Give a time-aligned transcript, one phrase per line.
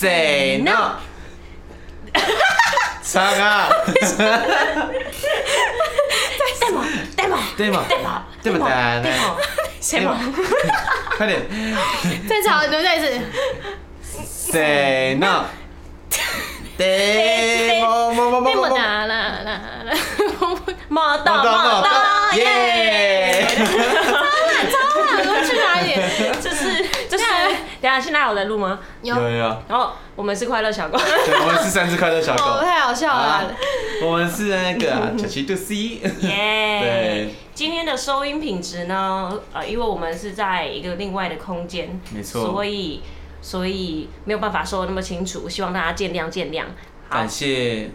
[0.00, 0.96] Say no。
[3.02, 3.68] 唱啊！
[6.56, 6.82] 对吗？
[7.14, 7.38] 对吗？
[7.54, 7.84] 对吗？
[7.84, 8.24] 对吗？
[8.42, 8.66] 对吗？
[9.02, 9.36] 对吗？
[9.78, 10.18] 谁吗？
[11.18, 11.42] 快点
[12.26, 13.20] 再吵，你们再一次。
[14.24, 15.44] Say no。
[16.78, 18.78] 对么么么么对么么么。
[18.78, 19.14] 啦啦
[19.44, 19.50] 啦
[19.84, 19.92] 啦，
[20.88, 23.46] 马到马到耶！
[24.72, 25.86] 超懒，我去哪里？
[27.80, 28.78] 等下现在有在录吗？
[29.02, 29.38] 有有
[29.68, 32.64] 然后我们是快乐小狗，对，我们是三只快乐小哦，狗。
[32.64, 33.54] 太好笑啊了。
[34.02, 35.76] 我们是那个啊九七度 C。
[36.20, 36.80] 耶！
[37.30, 39.40] 对，今天的收音品质呢？
[39.52, 43.02] 呃，因为我们是在一个另外的空间，没错所以
[43.40, 46.64] 所以没有办法说的那么清楚，希望大家见谅见谅。
[47.08, 47.90] 好感，谢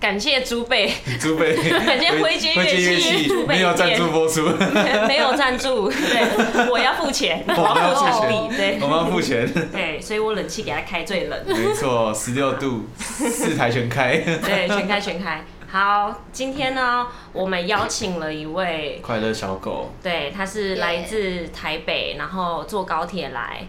[0.00, 4.42] 感谢朱贝，朱贝， 感谢灰阶乐器朱贝没有赞助播出，
[5.08, 8.78] 没有赞助，对，我要付钱， 我要要付钱对。
[8.82, 9.50] 我们要付钱。
[9.72, 15.44] 对，所以我冷气给他开最冷，没错，十六度，四台全开，对，全开全开。
[15.70, 23.66] 好，今天呢，我们邀请了一位，快乐小狗，对，他是来自台北，然后坐高铁来，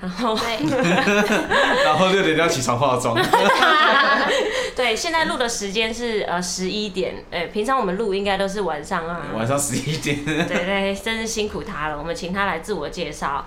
[0.00, 0.36] 然后，
[1.84, 3.16] 然后六点就要起床化妆，
[4.76, 10.24] 对，现在录的时间是呃十一点，呃，平常我们录应该都是晚上啊，晚上十一点。
[10.24, 13.44] 对对，真是辛苦他了，我们请他来自我介绍。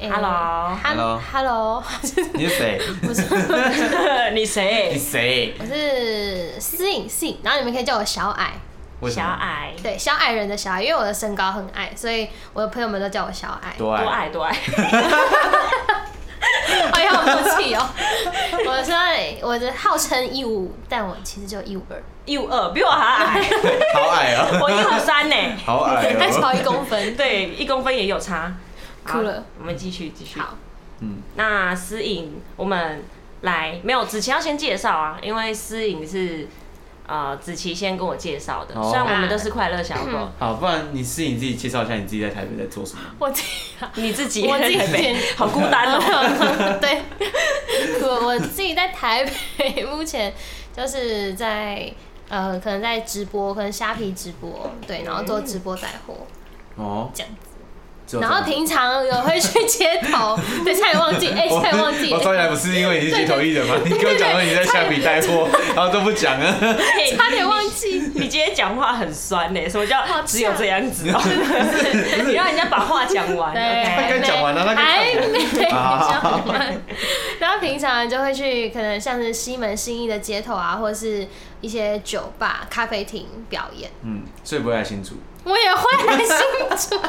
[0.00, 1.80] 哎 Hello，Hello Hello，
[2.34, 2.80] 你是谁？
[3.08, 3.22] 我是
[4.32, 5.54] 你你谁？
[5.60, 8.54] 我是思颖信，然后你们可以叫我小矮，
[9.08, 9.22] 小？
[9.22, 13.72] 矮，对，小矮人的小矮，因为我的身高很矮，所以我的朋友们都叫我小矮。
[13.78, 14.24] 多多爱。
[14.24, 15.33] 矮多矮，哎呀，好
[17.32, 17.88] 默契哦！
[18.66, 18.94] 我说
[19.42, 23.42] 我的号称一五，但我其实就一五二，一五二，比我还矮，
[23.94, 25.36] 好矮哦，我一五三呢。
[25.64, 26.54] 好矮还少哦。
[26.54, 27.16] 一公分。
[27.16, 28.54] 对，一公分也有差。
[29.06, 30.40] 哭了，我们继续继续。
[30.40, 30.56] 好，
[31.00, 33.04] 嗯，那思颖，我们
[33.42, 36.48] 来没有子琪要先介绍啊，因为思颖是
[37.06, 38.88] 呃子琪先跟我介绍的，哦。
[38.90, 43.02] 虽然我们都是快乐小狗，好，不然你是你自己介绍一下你自己在台北在做什么？
[43.18, 43.48] 我自己
[43.96, 45.16] 你自己我自己在台北。
[45.36, 46.00] 好孤单哦。
[46.80, 47.02] 对，
[48.02, 49.24] 我我自己在台
[49.56, 50.32] 北，目前
[50.76, 51.92] 就是在
[52.28, 56.14] 呃，可能在直播，可能虾皮直播，对，然后做直播带货
[56.76, 57.53] 哦，这样子。
[58.20, 63.74] 然后平常有会去街头， 对，差点忘记，哎、我差点忘记我，招你来不是因为你是街头艺人吗？
[63.84, 66.56] 你跟我讲说你在下笔带货，然后都不讲啊。
[66.60, 68.02] 嘿差点忘记。
[68.14, 71.20] 你今天讲话很酸呢，什么叫好只有这样子哦？
[72.26, 73.52] 你让人家把话讲完。
[73.52, 76.80] 对，他刚讲完了那个还没啊讲完。
[77.40, 81.26] 然后平常就会去，可能像是西门新义的街头啊，或者是
[81.60, 83.90] 一些酒吧、咖啡厅表演。
[84.02, 85.16] 嗯，所以不会来新竹。
[85.44, 87.06] 我也会来新竹。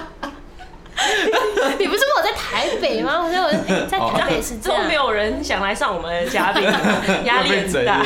[1.78, 3.22] 你不是问我在台北吗？
[3.24, 3.52] 我说我
[3.88, 4.96] 在台北是这样都没。
[4.96, 6.64] 有人想来上我们的嘉宾，
[7.26, 8.02] 压力很大。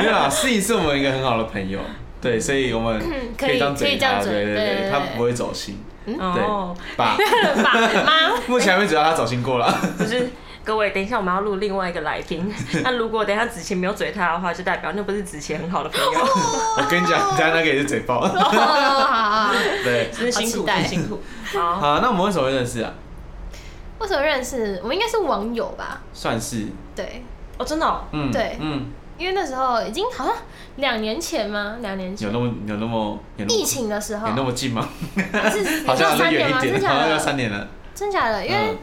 [0.00, 1.78] 没有啊，是一是我们一个很好的朋友，
[2.20, 3.00] 对，所以我们
[3.38, 5.78] 可以以当嘴他，可以这样嘴对对对，对对对他不会走心，
[6.18, 7.16] 哦，爸，
[7.62, 9.72] 爸妈，目前还没只要他走心过了。
[9.96, 10.28] 不是。
[10.64, 12.52] 各位，等一下我们要录另外一个来宾。
[12.84, 16.10] 那如果等一下子琪没有嘴他的话，就代表那不是子琪很好的朋友，
[16.78, 18.20] 我跟你讲，等下那个也是嘴爆。
[18.24, 19.54] 哦，好好好。
[19.84, 21.20] 对，真是辛苦，真辛苦。
[21.52, 22.92] 好，好，那我们为什么会认识啊？
[23.98, 24.78] 为什么认识？
[24.82, 26.00] 我们应该是网友吧？
[26.12, 27.24] 算是，对，
[27.58, 28.86] 哦，真的哦，嗯，对嗯，
[29.18, 30.34] 因为那时候已经好像
[30.76, 31.76] 两年前吗？
[31.80, 34.88] 两年前有那么有那么有那么疫情的时候有，那么近吗？
[35.16, 36.58] 是好像三年吗？
[36.58, 37.18] 好像要的？
[37.18, 37.68] 三年了。
[37.94, 38.44] 真假的？
[38.44, 38.78] 因为嗯，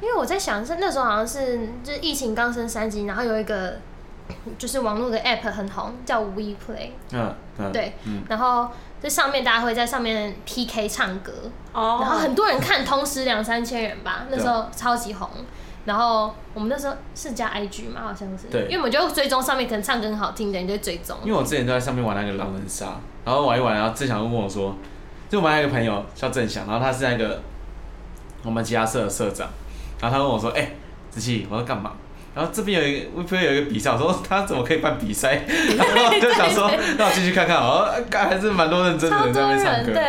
[0.00, 3.78] 因为我在想是那时候好像是就是疫情刚升三级，然后有一个
[4.56, 8.68] 就是网络的 app 很红，叫 WePlay，嗯嗯，对嗯，然后
[9.02, 11.32] 这上面大家会在上面 PK 唱歌，
[11.72, 15.28] 哦，然后很多人看，同时两三千人吧，那时啊候超级红。
[15.84, 18.64] 然后我们那时候是加 IG 嘛，好像是，对。
[18.64, 21.16] 因为我们就追踪上面可能唱歌很好听的，你就会追踪。
[21.24, 24.76] 因为我之前都在上面玩那个狼人杀，然后玩一玩，然后郑翔就问我说，
[25.30, 27.40] 就我们还有一个朋友叫郑翔，然后他是那个
[28.42, 29.48] 我们吉他社的社长，
[30.00, 30.70] 然后他问我说，哎、
[31.10, 31.92] 子琪，我要干嘛？
[32.34, 33.90] 然后这边有一个，会不会有一个比赛？
[33.90, 35.42] 我说他怎么可以办比赛？
[35.76, 40.02] 然后我就想说， 那我进去看看，哦，看还是蛮多认真的人在那，边唱歌对，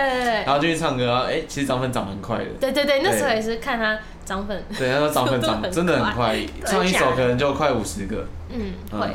[0.46, 9.08] 然后就去唱歌，然后哎、其实涨粉涨蛮快的，对对对，那时候也是看他涨粉，对，他说涨粉涨 真的很快，唱一首可能就快五十个，嗯，嗯会，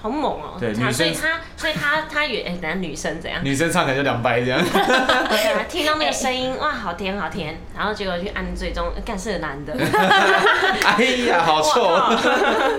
[0.00, 0.56] 好猛哦。
[0.60, 3.44] 对女生他所以他，所以他，他也，哎，等下女生怎样？
[3.44, 9.72] 女生唱起来就两百这样，对啊，听到那个声音，哇，好甜好甜，然后结果去按最终，干是个男的。
[10.84, 12.14] 哎呀，好臭哇，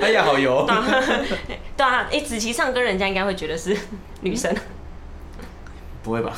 [0.01, 0.65] 哎呀，好油。
[1.75, 3.75] 对啊，哎，子琪唱歌，人家应该会觉得是
[4.21, 4.55] 女生。
[6.03, 6.31] 不会吧？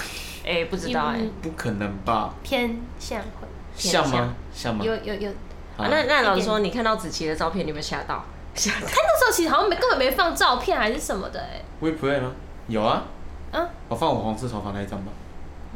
[0.46, 2.34] 哎，不知道哎嗯，不可能吧？
[2.42, 4.34] 偏向会，像吗？
[4.52, 4.84] 像吗？
[4.84, 5.32] 有有有，
[5.78, 8.26] 那那老实一说，你看到子琪的照片，你有没有吓到？
[8.68, 12.32] 他那时候其实好像没根本没放照片还是什么的哎、WePlay 吗？
[12.68, 13.04] 有啊，
[13.52, 15.12] 嗯，我放我黄色头发那一张吧。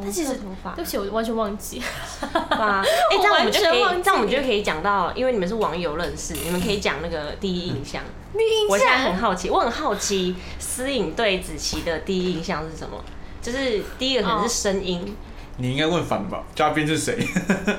[0.01, 1.79] 但其实头发对不起，我完全忘记。
[2.49, 2.83] 吧？
[2.83, 8.01] 哎， 这样我们就可以，完全忘记这样我们就可以讲到，因为你们是网友认识，你们可以讲那个第一印象。
[8.33, 13.03] 你印我现在很象好奇，我很好奇思颖对子琪的第一印象是什么？
[13.39, 15.15] 就是第一个可能是声音
[15.57, 16.43] 你应该问反吧？
[16.55, 17.15] 嘉宾是谁？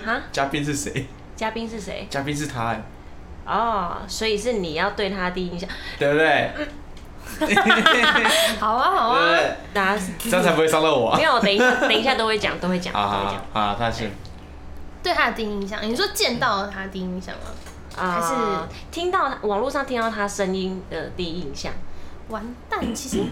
[0.06, 1.06] 啊， 嘉宾是谁？
[1.34, 2.06] 嘉宾是谁？
[2.08, 2.80] 嘉宾是他哎，
[3.46, 5.68] 哦，所以是你要对他第一印象，
[5.98, 6.50] 对不对？
[8.60, 9.56] 好啊好啊，对对？
[9.72, 11.22] 大家这样才不会伤到我啊没！
[11.24, 13.76] 有，等一下，等一下都会讲，都会讲，都好好会讲啊。
[13.78, 14.10] 他是。
[15.02, 17.50] 对他的第一印象，你说见到他的第一印象吗？
[17.96, 18.34] 啊、还是
[18.90, 21.72] 听到网络上听到他声音的第一印象，
[22.28, 23.22] 完蛋，其实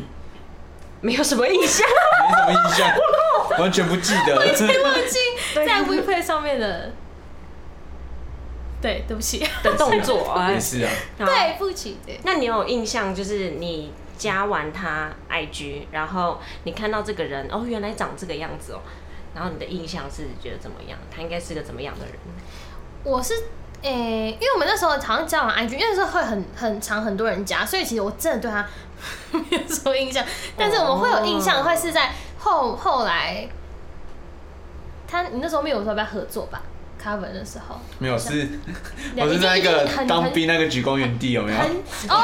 [1.01, 1.87] 没有什么印象。
[2.29, 2.95] 没什么印象，
[3.59, 4.37] 完全不记得。
[4.39, 5.19] 忘记
[5.55, 6.91] 在 WePlay 上面的。
[8.83, 10.91] 对，对不起，的 动作，哎没事啊，
[11.21, 12.21] 好对不起，对。
[12.25, 18.81] 那你有印象，就是你加完他 IG，然后你看到这个人，哦，原来长这个样子哦，
[19.35, 20.99] 然后你的印象是觉得怎么样？
[21.15, 22.15] 他应该是个怎么样的人？
[23.05, 23.35] 我是
[23.83, 28.65] 诶、因为我们那时候好像加完 IG，因为那时候会很很长很多人加，所以其实我真的对他
[29.33, 30.25] 没有什么印象。
[30.57, 33.49] 但是我们会有印象，会是在后后来，
[35.09, 36.63] 他你那时候没有说要不要合作吧
[37.03, 38.49] ？cover 的时候，没有是，
[39.17, 41.59] 我是在一个当兵那个举光原地有没有？
[42.09, 42.23] 哦，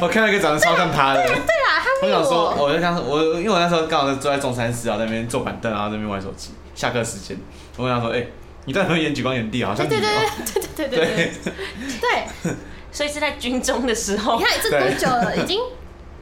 [0.00, 1.22] 我看到一个长得超像他的。
[1.22, 6.50] 对啦，他我想说，我就想说，我因为我那时候刚好是坐在中山市啊，在那边坐板凳，然后在那边玩手机。
[6.74, 7.36] 下课时间，
[7.76, 8.26] 我跟他说，哎、
[8.64, 9.62] 你到底会演举光原地？
[9.62, 10.20] 好像你对对哦、
[10.76, 12.54] 对对对对对对 对，
[12.90, 15.36] 所以是在军中的时候你，看这多久了？
[15.36, 15.60] 已经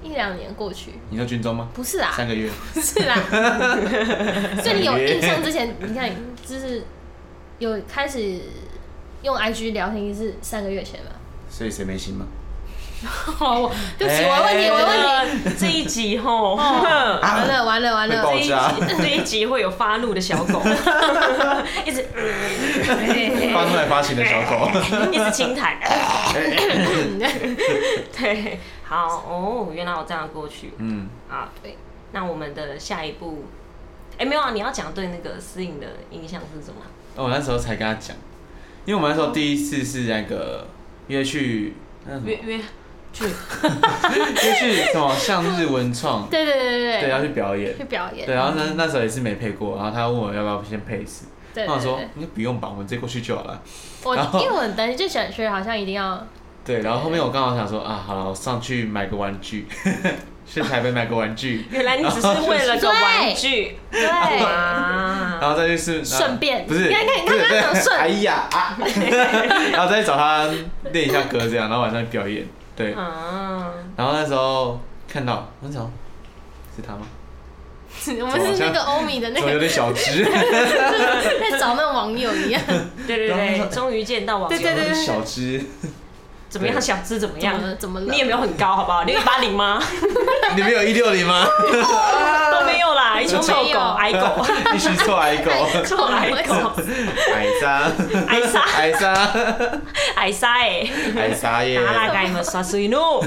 [0.02, 1.68] 一两年过去，你在军中吗？
[1.72, 3.16] 不是啊，三个月，是啊。
[4.62, 6.10] 所以你有印象之前，你看
[6.44, 6.82] 就是
[7.60, 8.40] 有开始
[9.22, 11.12] 用 IG 聊天是三个月前吧？
[11.48, 12.26] 所以谁没心吗？
[13.06, 15.44] 好， 对不起，我的问题，我的问题。
[15.44, 18.52] 呃这一集吼， 完了完了完了，这一集，
[18.98, 20.60] 这一集会有发怒的小狗，
[21.86, 22.06] 一直
[23.54, 24.68] 发出来发情的小狗。
[25.12, 25.78] 一直轻弹。
[28.18, 31.48] 对，好哦，原来我这样过去嗯，啊。
[31.62, 31.76] 对，
[32.12, 33.44] 那我们的下一步，
[34.18, 36.80] 哎、没有啊，你要讲对那个思颖的印象是什么？
[37.16, 38.16] 我那时候才跟他讲，
[38.84, 40.66] 因为我们那时候第一次是那个
[41.08, 41.74] 约去，
[42.06, 42.28] 那什么？
[42.28, 42.58] 约约
[43.12, 43.24] 去。
[43.24, 47.76] 约去什么向日文创， 对对对对对，要去表演。
[47.76, 47.84] 去。
[47.84, 48.24] 表演。
[48.24, 53.60] 对，然后那那时候也是没配过，然后他问我要不要先配一次，那我说对，应该不用吧，我们直接过去就好了。
[54.04, 56.26] 我因为我很担心，就想说好像一定要
[56.64, 59.66] 对，然后后面我刚好想说啊，好了，我上去买个玩具，
[60.52, 66.66] 去台北买个玩具，原来你只是为了个玩具，对，啊，然后再去是顺便。
[66.66, 67.96] 不是，你看看你看不是刚刚讲顺。
[67.98, 68.76] 哎呀啊，
[69.72, 70.48] 然后再去找他
[70.92, 72.44] 练一下歌这样，然后晚上表演，
[72.74, 75.90] 对，啊，然后那时候看到，我想
[76.74, 77.06] 是他吗？
[78.20, 80.24] 我们是那个欧米的那怎么有个点小只？
[80.24, 82.60] 在找那种网友一样，
[83.06, 85.62] 对对对，终于见到网友对对对小只，
[86.50, 86.80] 怎么样？
[86.80, 87.68] 想吃怎么样怎么？
[87.68, 87.74] 了？
[87.76, 88.00] 怎么？
[88.00, 89.04] 你也没有很高，好不好？
[89.04, 89.80] 你有一八零吗？
[90.56, 91.46] 你们有一六零吗？
[92.52, 94.44] 都没有啦， 一群臭有矮狗、
[94.74, 95.50] 一群臭矮狗，
[95.86, 96.54] 臭矮狗、
[97.32, 97.92] 矮沙，
[98.26, 99.14] 矮沙、矮沙，
[100.16, 100.86] 矮沙哎，
[101.16, 101.80] 矮沙耶！
[101.84, 103.24] 打拉盖么刷水怒？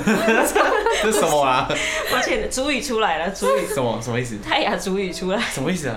[1.01, 1.68] 这是什么啊？
[2.12, 4.38] 抱歉，主语出来了，主语，什么什么意思？
[4.46, 5.39] 泰雅主语出来。
[5.39, 5.96] 什么意思啊？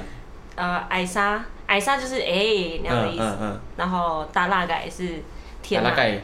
[0.54, 3.22] 呃，矮沙，矮沙就是哎那样的意思。
[3.22, 5.22] 嗯嗯嗯，然后大拉盖是
[5.62, 6.18] 天马，大概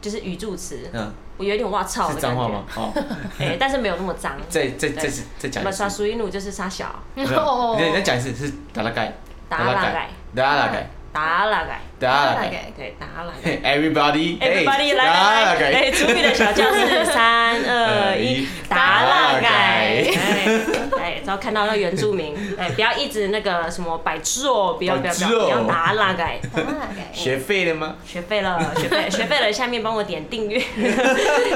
[0.00, 0.78] 就是语助词。
[0.92, 2.64] 嗯我有点哇操的感觉脏话吗？？
[2.74, 2.92] 哦，
[3.38, 4.32] 哎，但是没有那么脏。
[4.48, 5.96] 再再再再讲那么刷一次。
[5.98, 9.12] 水怒就是沙小，没有，你再讲一次是达拉盖，
[9.48, 12.70] 达拉盖，达拉盖，达拉盖，达拉盖。
[12.76, 13.50] 对，达拉盖。
[13.76, 20.60] Everybody，Everybody 来来来，哎，主语的小教室，三二一，达拉盖，哎，
[21.00, 26.38] 哎，只要看到那原住民， 哎，不要一直那个什么摆桌，不要不要不要，要达拉盖，
[27.12, 27.96] 学废了吗？
[28.04, 30.60] 学废了，学废学废了，下面帮我点订阅，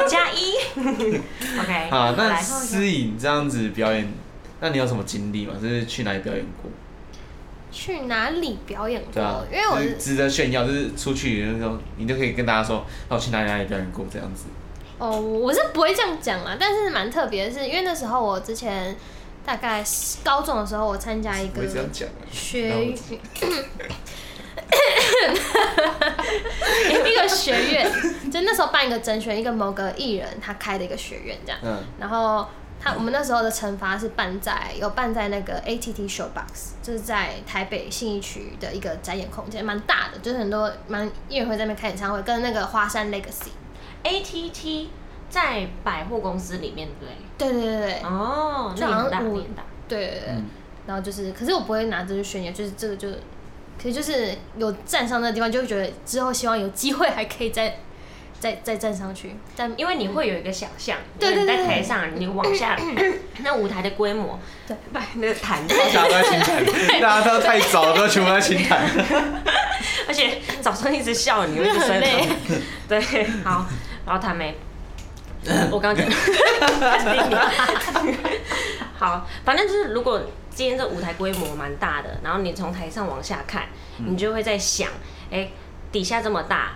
[0.09, 0.57] 加一
[1.61, 2.41] ，OK，好，那来。
[2.41, 4.11] 思颖这样子表演，
[4.61, 5.55] 那你有什么经历吗？
[5.61, 6.71] 就是去哪里表演过？
[7.73, 14.45] 去哪里表演对啊过？，因为我是值得炫耀，就是出去那种，你就可以跟大家说，那我去哪里哪里表演过这样子。
[14.99, 18.95] 哦，我是不会这样讲啦，但是蛮特别的是，因为那时候我之前
[19.45, 19.83] 大概
[20.23, 21.63] 高中的时候，我参加一个。
[22.31, 22.83] 学然后
[27.09, 27.91] 一个学院，
[28.31, 32.47] 就那时候办一个甄选，一个某个艺人他开的一个学院这样，嗯，然后
[32.83, 43.51] 他我们那时候的惩罚是办在有办在那个 ATT Showbox，就是在台北信义区的一个展演空间，蛮大的，就是很多蛮音乐会在那边开演唱会，跟那个花山 Legacy。
[44.03, 44.89] ATT
[45.31, 47.61] 在百货公司里面，对不对？
[47.61, 49.25] 对对对对哦，就那很大，好
[49.57, 49.63] 大。
[49.87, 50.29] 对对对。
[50.31, 50.45] 嗯
[50.85, 53.09] 然后就是，可是我不会拿这去宣言，就是这个就，
[53.81, 57.79] 可是就是有站上那个地方，就会觉得之后希望有机会还可以再
[58.43, 62.77] 再再站上去，但因为你会有一个想象，对对对你在台上，你往下，
[63.39, 68.81] 那舞台的规模，对，不，那个弹，大家都在清谈，大家都太早了，都全部在清谈。
[70.09, 72.29] 而且早上一直笑，你会因为很累。
[72.89, 73.01] 对，
[73.45, 73.65] 好，
[74.05, 74.59] 然后弹没，
[75.71, 76.05] 我刚讲，
[78.99, 80.21] 好，反正就是如果
[80.51, 83.69] 今天这舞台规模蛮大的，然后你从台上往下看，
[83.99, 84.89] 你就会在想，
[85.31, 85.49] 哎、
[85.93, 86.73] 底下这么大，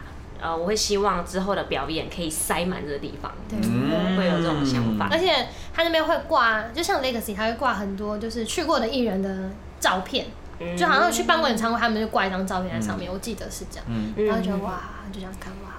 [0.46, 4.16] 呃，我会希望之后的表演可以塞满这个地方，对嗯。
[4.16, 9.50] 会有这种想法而且他那边会挂，就像 Legacy，他会挂很多就是去过的艺人的
[9.80, 10.26] 照片，
[10.60, 10.76] 嗯。
[10.76, 13.84] 就好像去办过演唱会，他们就挂一张照片在上面，我记得是这样。
[13.88, 15.70] 嗯，然后就觉得哇，就这样看哇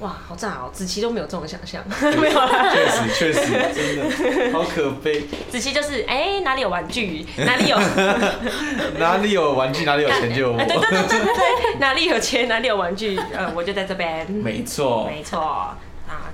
[0.00, 0.70] 哇好炸哦！
[0.72, 1.82] 子琪都没有这种想象，
[2.20, 5.22] 没有啦，确实确实，真的好可悲。
[5.48, 7.78] 子琪就是哎、哪里有玩具，哪里有，
[8.98, 10.76] 哪里有玩具，哪里有钱就对 对。
[10.76, 14.28] 对对哪里有钱，哪里有玩具，呃，我就在这边。
[14.30, 15.78] 没错，没错啊，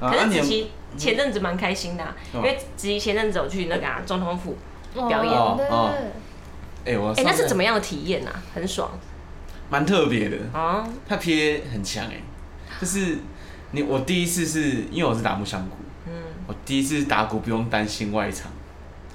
[0.00, 4.56] 可是子琪前阵子蛮开心的因为子琪前阵子有去那个啊总统府，
[4.94, 5.92] 表演哦
[6.84, 8.32] 对，哎，我哎、那是怎么么样的体验啊？
[8.54, 8.90] 很爽
[9.68, 10.38] 蛮特别的？
[10.54, 12.22] 哦，他撇很强哎，
[12.80, 13.18] 就是
[13.72, 16.12] 你我第一次是因为我是打木箱鼓，嗯，
[16.46, 18.50] 我第一次打鼓不用担心外场，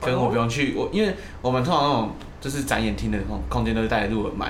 [0.02, 4.48] 跟哦我不用去我，因为我们通常那种就是展演厅的空空间都是带入耳麦，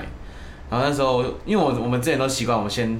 [0.69, 2.99] 然后那时候因为我我们之前都习惯，我们先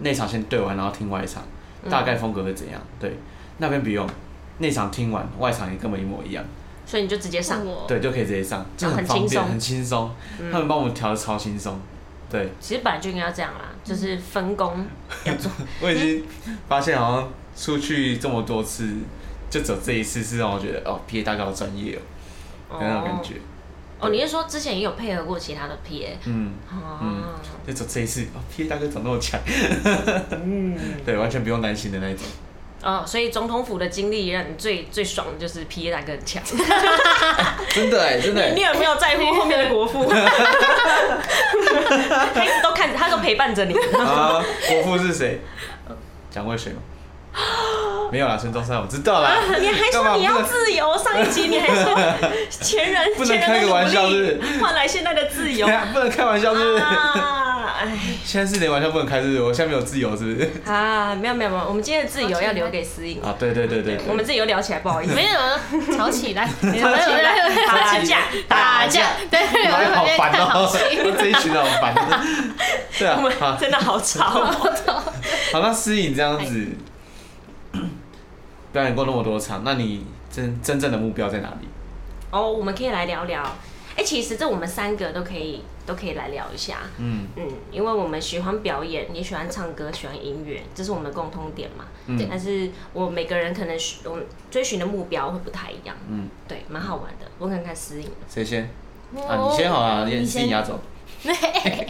[0.00, 1.42] 内场先对完，然后听外场，
[1.88, 3.16] 大概风格会怎样，对，
[3.58, 4.06] 那边不用，
[4.58, 6.44] 内场听完，外场也根本一模一样，
[6.86, 7.64] 所以你就直接上。
[7.64, 9.48] 我对，就可以直接上，就哦很很方便，轻松。
[9.48, 10.10] 很轻松，
[10.50, 11.78] 他们帮我们调的超轻松，
[12.30, 14.86] 对其实本来就应该要这样啦，就是分工
[15.24, 15.50] 要做。
[15.82, 16.24] 我已经
[16.68, 18.88] 发现好像出去这么多次，
[19.50, 21.98] 就只有这一次是让我觉得哦，P A 大哥好专业
[22.68, 23.34] 哦，的那种感觉。
[23.98, 26.08] 哦，你是说之前也有配合过其他的 PA？
[26.24, 27.34] 嗯，哦，
[27.66, 29.38] 就走这一次，哦，P A 大哥怎么那么强？
[30.42, 32.24] 嗯， 对，完全不用担心的那一种。
[32.82, 36.42] 哦，所以总统府的经历让你最最爽的就是 PA 大哥很强。
[37.68, 40.04] 真的哎，真的你有没有在乎后面的国父？
[42.34, 43.74] 他一直都看着，他都陪伴着你。
[43.98, 45.40] 啊，国父是谁？
[46.30, 46.78] 蒋渭水吗？
[48.10, 49.36] 没有啦，孙中山我知道啦。
[49.60, 50.98] 你还干嘛说你要能自由？
[50.98, 51.94] 上一集你还说
[52.50, 56.82] 前人不能前人开个玩笑的努是力换来现在的自由不能开玩笑是不是？
[56.82, 57.39] 啊！
[57.80, 59.42] 哎现在是连玩笑不能开，是不是？
[59.42, 60.50] 我现在没有自由，是不是？
[60.70, 63.20] 啊，没有没有没有，我们今天的自由要留给思颖。
[63.22, 64.04] 啊，对对对对对。
[64.06, 65.14] 我们自己有聊起来，不好意思。
[65.14, 69.40] 没有吵起来， 吵起来打架打架，对，
[69.94, 70.78] 好烦哦、戏。
[71.18, 71.94] 这一群人好烦。
[72.98, 74.74] 对啊，我们，真的好吵哦。
[75.52, 76.68] 好，那思颖这样子
[78.72, 81.68] 表演过那么多场，那你真真正的目标在哪里？
[82.30, 83.42] 哦，我们可以来聊聊。
[83.96, 86.78] 哎、其实这我们三个都可以都可以来聊一下。
[86.98, 91.86] 嗯嗯，因为我们喜欢表演，也喜欢唱歌，喜欢音乐，这是我们的共通点嘛。
[92.06, 95.96] 嗯但是我每个人可能需我们追寻的目标会不太一样。
[96.08, 97.26] 嗯，对，蛮好玩的。
[97.38, 98.70] 我看看思颖，谁先？
[99.28, 100.78] 啊，你先好啊，思你先颖压轴。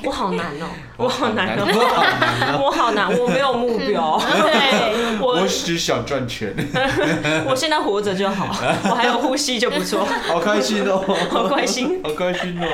[0.04, 2.60] 我好难哦、我好难哦、我好难哦。
[2.64, 4.18] 我好难， 我没有目标。
[4.18, 6.52] 对， 我我只想赚钱，
[7.46, 8.46] 我现在活着就好，
[8.90, 10.04] 我还有呼吸就不错。
[10.04, 10.98] 好开心哦，
[11.30, 12.66] 好开心，好开心哦！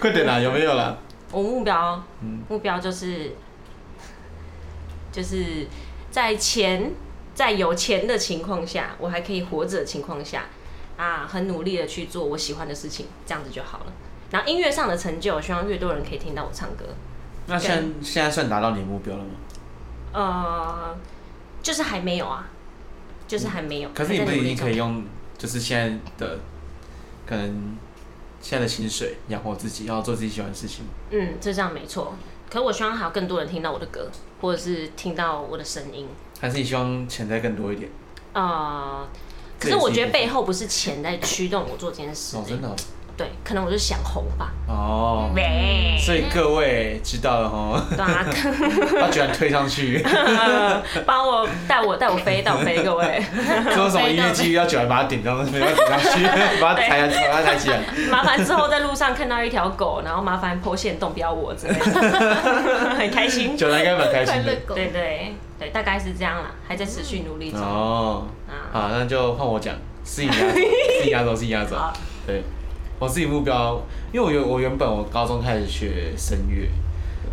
[0.00, 0.96] 快点啦，有没有啦？
[1.32, 3.32] 我目标嗯目标就是
[5.10, 5.66] 就是
[6.10, 6.92] 在钱
[7.34, 10.44] 在有钱的情况下，我还可以活着的情况下
[10.96, 13.86] 啊，很努力的去做我喜欢的事情，这样子就好了。
[14.30, 16.84] 然后音乐上的成就，希望越多人可以听到我唱歌。
[17.46, 19.30] 那现在现在算达到你的目标了吗？
[20.12, 20.96] 呃，
[21.62, 22.48] 就是还没有啊，
[23.28, 23.90] 就是还没有。
[23.94, 25.04] 可是你还不是已经可以用，
[25.38, 25.78] 就是现
[26.18, 26.38] 在的
[27.26, 27.76] 可能
[28.40, 30.84] 现在的薪水养活自己，然后做自己喜欢的事情。
[31.10, 32.14] 嗯，这这样没错。
[32.50, 36.08] 可是我希望还有更多人听到我的歌，或者是听到我的声音。
[36.40, 37.90] 还是你希望钱再更多一点？
[38.32, 39.06] 呃，
[39.58, 42.76] 可是是我觉得背后不是钱在驱动我做这件事、哦，真的哦
[43.16, 44.52] 对，可能我就想红吧。
[44.68, 45.30] 哦。
[45.34, 48.24] 喂，所以各位知道了哈，对啊，
[49.00, 50.04] 他居然推上去，
[51.04, 53.22] 帮我带我带我飞，带我飞，各位，
[53.74, 55.58] 说什么音乐机要九来把它顶上去，
[56.60, 57.80] 把它抬起来，把它抬起来。
[58.10, 62.34] 麻烦之后在路上看到一条狗，然后麻烦破线动，不要我之类的，
[62.96, 63.56] 很开心。
[63.56, 64.42] 九来应该蛮开心的。
[64.42, 67.60] 快乐狗，对对对，大概是这样啦，还在持续努力中。
[67.60, 71.76] 哦，啊，好，那就换我讲是一压轴，是一压轴，是一压轴。
[72.26, 72.42] 对，
[72.98, 73.80] 我自己目标，
[74.12, 76.66] 因为我原我原本我高中开始学声乐，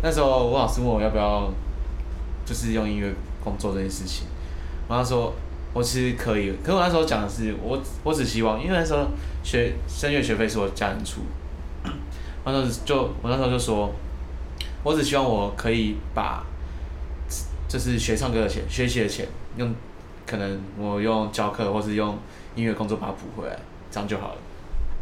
[0.02, 1.50] 那时候我老师问我要不要，
[2.44, 3.10] 就是用音乐
[3.42, 4.26] 工作这件事情，
[4.88, 5.32] 然后他说
[5.72, 9.06] 我其实可以，可是我那时候讲的是我我只希望，因为那时候
[9.42, 11.22] 学声乐学费是我家人出，
[12.44, 13.90] 那时候就我那时候就说，
[14.82, 16.44] 我只希望我可以把，
[17.66, 19.74] 就是学唱歌的钱、学习的钱，用
[20.26, 22.18] 可能我用教课或是用
[22.54, 23.58] 音乐工作把它补回来，
[23.90, 24.36] 这样就好了。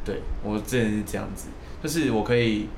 [0.05, 1.49] 对我之前是这样子，
[1.83, 2.69] 就是我可以，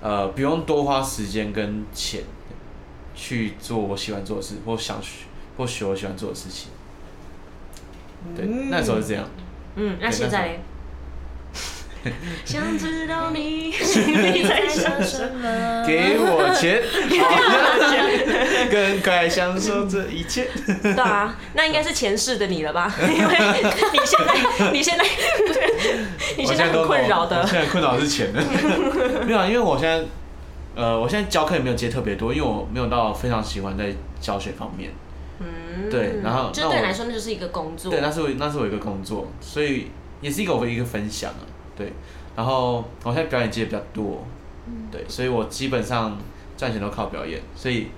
[0.00, 2.22] 呃，不用多花时间跟钱
[3.14, 5.26] 去做我喜欢做的事，或想学
[5.56, 6.70] 或学我喜欢做的事情。
[8.36, 9.28] 对，那时候是这样。
[9.74, 10.60] 嗯，那现在嘞？
[12.44, 15.84] 想知道你心里在想什么？
[15.86, 16.82] 给我钱，
[18.70, 20.48] 更快享受这一切。
[20.82, 22.92] 对啊，那应该是前世的你了吧？
[23.00, 25.04] 因为你现在，你现在，
[26.36, 27.46] 你现在很困扰的我。
[27.46, 28.40] 现在困扰的是钱的。
[29.24, 30.04] 没有啊，因为我现在，
[30.74, 34.90] 呃，我现在教课也没有接特别多，因为我没有到非常喜欢在教学方面。
[35.38, 37.90] 嗯对然后就对你来说，那就是一个工作。
[37.90, 39.88] 对，那是我那是我一个工作，所以
[40.20, 41.42] 也是一个我的一个分享啊。
[41.76, 41.92] 对，
[42.36, 44.24] 然后我现在表演接的比较多，
[44.90, 46.18] 对，所以我基本上
[46.56, 47.88] 赚钱都靠表演，所以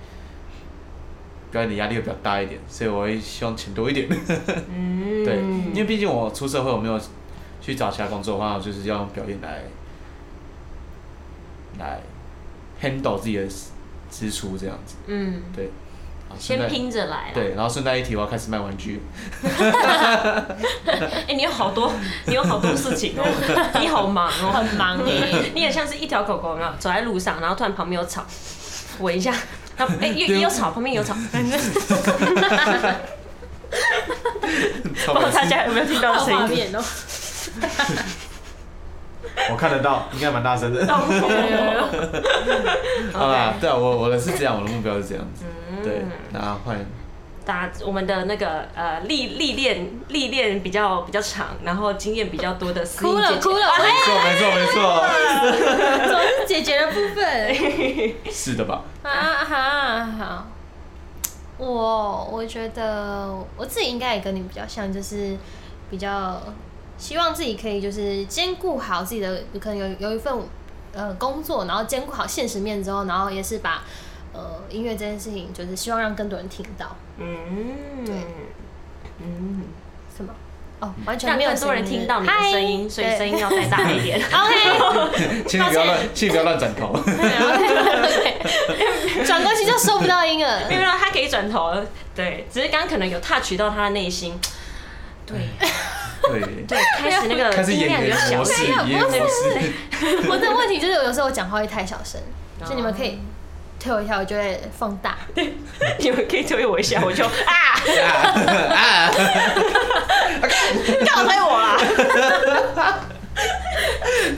[1.51, 4.07] 表演的压力会比较大一点，所以我会希望钱多一点。
[4.69, 5.37] 嗯，对，
[5.73, 6.99] 因为毕竟我出社会，我没有
[7.61, 9.63] 去找其他工作的话，我就是要用表演来
[11.79, 12.01] 来
[12.81, 13.47] handle 自己的
[14.09, 14.95] 支出这样子。
[15.07, 15.69] 嗯，对，
[16.39, 17.31] 先拼着来啦。
[17.33, 19.01] 对，然后顺带一提，我要开始卖玩具。
[21.27, 21.91] 哎、你有好多，
[22.25, 23.23] 你有好多事情哦，
[23.79, 25.51] 你好忙哦，很忙哎。
[25.53, 26.75] 你也像是一条狗狗，啊？
[26.79, 28.25] 走在路上，然后突然旁边有草，
[28.99, 29.33] 闻一下，
[29.77, 31.37] 然后哎、又又有草，旁边有草， 不
[34.97, 36.71] 知道大家有没有听到好画声音？
[39.51, 40.85] 我看得到，应该蛮大声的。
[43.13, 45.45] 好啦，对啊，我我的是这样，我的目标是这样子。
[45.83, 46.77] 对，那换
[47.45, 57.55] 大家我们的那个呃历历练历练比较比较长，然后经验比较多的思哭了哭了，啊没错没错没错，总是解决的部分。
[58.33, 58.81] 是的吧？
[59.03, 60.47] 啊哈好，
[61.57, 65.37] 我我觉得我自己应该也跟你比较像，就是
[65.91, 66.41] 比较
[66.97, 70.33] 希望自己可以就是兼顾好自己的，可能有有一份
[70.93, 73.83] 呃工作，然后兼顾好现实面之后，然后也是把
[74.33, 76.95] 呃音乐这件事情，就是希望让更多人听到。
[77.17, 78.05] 嗯。
[78.05, 78.15] 对。
[79.19, 79.63] 嗯，
[80.15, 80.33] 什么？
[80.81, 84.19] 哦，完全没有更多人听到你的声音，所以声音要再大一点。
[84.27, 86.93] OK， 请你不要乱，请你不要乱转头。
[89.25, 90.67] 转过去就收不到音了。
[90.67, 90.75] 没。
[90.75, 91.73] 有，没有他可以转头，
[92.13, 94.37] 对，只是刚刚可能有 touch 到他的内心，
[95.25, 95.37] 对
[96.31, 100.27] 对， 对，开始那个开始演音量有员模式，小声，演员模式。
[100.29, 102.19] 我的问题就是有时候我讲话会太小声，
[102.63, 103.19] 所以你们可以
[103.79, 105.17] 推我一下，我就会放大。
[105.99, 107.29] 你们可以推我一下，我就 啊，
[108.73, 109.11] 啊！
[110.41, 111.77] 干嘛推我啊？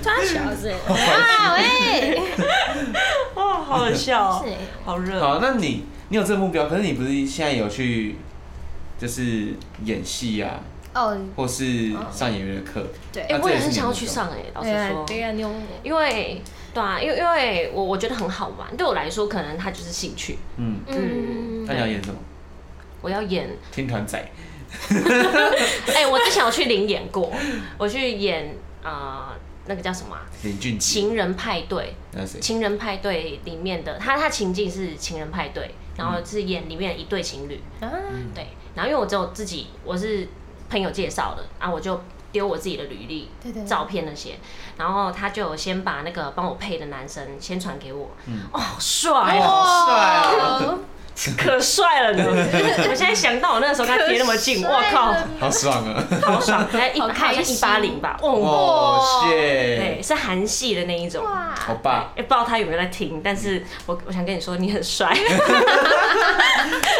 [0.02, 2.20] 抓小声啊喂，
[3.36, 4.52] 哦，好好笑哦是，
[4.84, 5.20] 好热。
[5.20, 8.16] 好，那你你有这个目标，可是你不是现在有去
[9.00, 10.60] 就是演戏啊，
[10.98, 12.86] 哦，或是上演员的课？
[13.14, 15.52] 对哎、我也很想要去上哎、老实对啊说，对啊，你有
[15.84, 16.42] 因为
[16.74, 20.38] 对啊，因为因为我我觉得很好玩，对我来说可能它就是兴趣。
[20.58, 21.66] 嗯，嗯。
[21.66, 22.18] 那你要演什么？
[23.02, 24.18] 我要演，天团仔。
[25.96, 27.32] 哎、我之前有去领演过，
[27.78, 29.30] 我去演呃
[29.66, 32.40] 那个叫什么啊、林俊杰，情人派对，那谁？
[32.40, 37.90] 情人派对里面的他他情境是情人派对，然后是演里面的一对情侣，啊，
[38.36, 40.28] 对，然后因为我只有自己我是
[40.70, 42.02] 朋友介绍的啊，我就
[42.32, 44.38] 丢我自己的履历、对对，照片那些，
[44.78, 48.12] 然后他就先把那个帮我配的男生先传给我，
[48.52, 50.80] 哦，好帅哎哦，好帅哦！
[51.36, 52.26] 可帅了呢！
[52.90, 56.04] 我现在想到我那个时候跟他贴那么近，我靠，好爽啊！
[56.22, 56.70] 好爽！
[56.72, 61.24] 才一好他好像一八零吧，哦，谢，对，谢，是韩系的那一种。
[61.26, 62.12] 哇，好棒！
[62.16, 65.12] 也不知道他有没有在听，但是我我想跟你说，你很帅。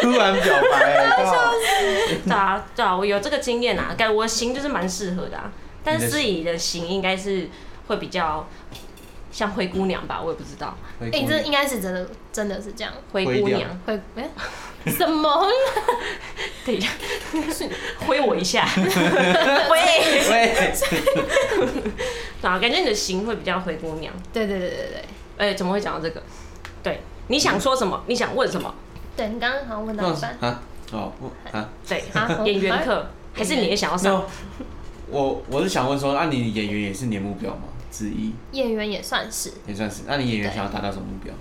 [0.02, 1.52] 突然表白，靠
[2.24, 5.50] 对啊，对啊，我有这个经验啊，感觉我的型就是蛮适合的啊。
[5.84, 7.48] 但是你的思怡的型应该是
[7.86, 8.46] 会比较
[9.38, 10.76] 像灰姑娘吧，我也不知道。
[11.00, 14.28] 哎，你这应该是真的，真的是这样，灰灰姑娘，灰哎
[14.86, 15.46] 什么？
[16.66, 16.88] 等一下，
[18.04, 18.90] 挥我一下，喂，
[20.28, 20.72] 喂，
[22.42, 24.12] 啊，感觉你的型会比较灰姑娘。
[24.32, 25.04] 对对对对对
[25.38, 26.20] 哎、怎么会讲到这个？
[26.82, 28.02] 对，你想说什么？
[28.08, 28.74] 你想问什么？
[29.16, 33.06] 对，你刚刚好像问到一半，啊，哦，不啊，对啊，演员课。
[33.34, 34.24] 还是你也想要那上？
[35.08, 37.62] 我我是想问说，那、你演员也是你的目标吗？
[37.90, 38.32] 之一。
[38.52, 40.02] 演员也算是，也算是。
[40.06, 41.32] 那你演员想要达到什么目标？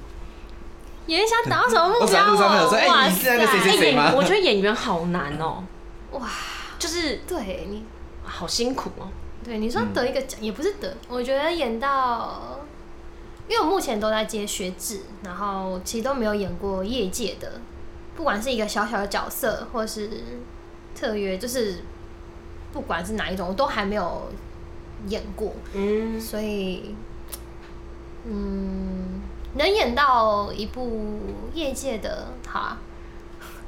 [1.07, 4.11] 演员想达到什么目我走在标路上朋友说哎哇你是那个谁谁塞谁吗？
[4.13, 5.63] 我觉得演员好难哦、
[6.11, 6.27] 哇，
[6.77, 7.85] 就是对你，
[8.23, 9.07] 好辛苦哦、
[9.41, 12.59] 对你说得一个奖、也不是得，我觉得演到，
[13.47, 17.61] 因为我目前都在接学制，然后其实都没有演过业界的，
[18.17, 20.09] 不管是一个小小的角色，或是
[20.93, 21.85] 特约，就是
[22.73, 24.29] 不管是哪一种，我都还没有
[25.07, 26.95] 演过，嗯，所以，
[28.25, 29.21] 嗯，
[29.55, 31.19] 能演到一部
[31.53, 32.77] 业界的，好啊，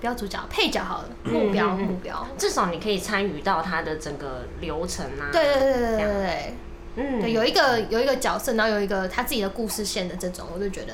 [0.02, 1.88] 不要主角，配角好了，目标、嗯嗯嗯。
[1.88, 5.30] 目标，至少你可以参与到它的整个流程啊。
[5.32, 6.54] 对对对对对对。
[6.96, 10.94] 嗯，对，有一个有一个角色，然后有一个他自己的故事线的这种，我就觉得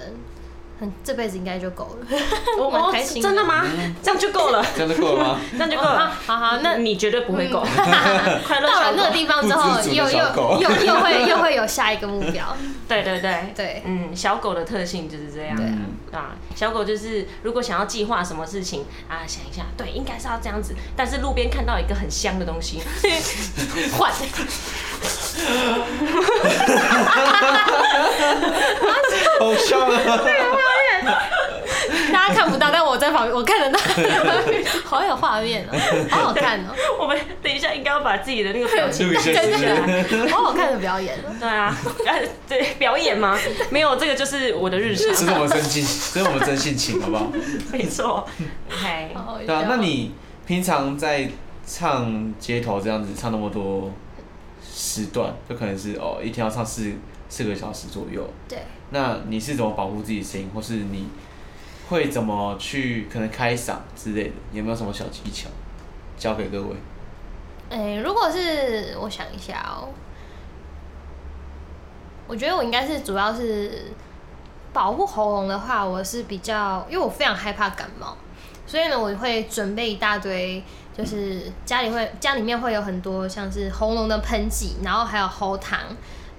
[0.80, 2.18] 很这辈子应该就够了。
[2.60, 3.64] 我开心真的吗？
[4.04, 5.40] 这样就够了，这样就够了吗？
[5.52, 6.12] 这样就够了。
[6.26, 7.62] 好好，那你绝对不会够。
[8.46, 8.82] 快乐到。
[8.82, 12.56] 了那个地方之后又又又又会又会有下一个目标。
[12.88, 15.58] 对对对对嗯，小狗的特性就是这样。
[16.12, 20.74] 啊，小狗就是如果想要计划什么事情啊，想一下，对，应该是要这样子。
[20.96, 22.82] 但是路边看到一个很香的东西，
[23.98, 24.12] 换，
[29.40, 29.92] 好笑啊！
[32.12, 33.80] 大家看不到，但我在旁边，我看得到，
[34.86, 40.28] 好有画面哦，好好看哦， 我们等一下应该要把自己的那个表情录一下来。
[40.30, 41.36] 好好看的表演哦。
[41.40, 43.38] 对啊，呃对，表演吗？
[43.70, 45.26] 没有，这个就是我的日这常。
[45.26, 47.32] 是我们真性，这是我们真性情，好不好？
[47.72, 48.28] 没错。
[48.70, 50.14] 嘿，好好对啊，那你
[50.46, 51.30] 平常在
[51.66, 53.92] 唱街头这样子唱那么多
[54.64, 56.94] 时段，就可能是哦一天要唱四
[57.30, 58.28] 四个小时左右。
[58.48, 58.60] 对，
[58.92, 61.08] 那你是怎么保护自己的声音，或是你
[61.90, 64.34] 会怎么去可能开嗓之类的？
[64.54, 65.50] 有没有什么小技巧
[66.18, 66.76] 教给各位？
[67.70, 69.90] 哎、如果是我想一下哦，
[72.28, 73.92] 我觉得我应该是主要是
[74.72, 78.16] 保护喉咙的话，我是比较，因为我非常害怕感冒，
[78.68, 80.64] 所以呢，我会准备一大堆，
[80.96, 85.80] 就是家里会家里面会有很多像是喉咙的喷剂，然后还有喉糖，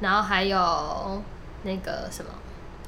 [0.01, 1.23] 然后还有
[1.65, 2.31] 那个什么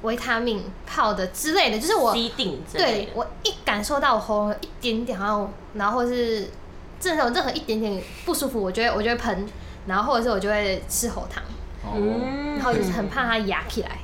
[0.02, 2.92] 维他命泡的之类的，就是我吸定之类的。
[2.92, 6.48] 对我一感受到我喉咙有一点点，然后然后是
[7.00, 9.46] 这种任何一点点不舒服，我就会我就会喷，
[9.86, 11.42] 然后或者是我就会吃喉糖，
[11.84, 13.98] 哦，嗯然后就是很怕它压起来。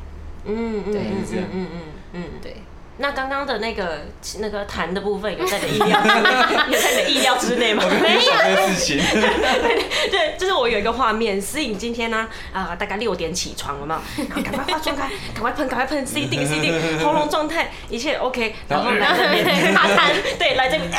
[0.46, 1.66] 嗯嗯对嗯嗯
[2.12, 2.24] 嗯。
[2.42, 2.56] 对，
[2.98, 4.02] 那刚刚的那个
[4.38, 5.98] 那个痰的部分有在你的意料，
[6.70, 7.82] 有在你的意料之内吗？
[7.84, 8.98] 我跟你讲这个事情，
[10.10, 20.90] 对，就是我有一个画面，思颖今天呢，啊、大概六点起床了嘛，然后赶快化妆开，赶快喷，赶快喷，C 定 C 定，喉咙状态一切 OK，然后来这边 打痰，对，来这边，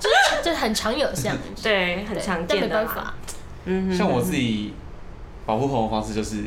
[0.00, 3.14] 就是就是很常有这样的，对，很常但见的、啊，没办法。
[3.66, 4.72] 嗯像我自己
[5.44, 6.44] 保护喉咙方式就是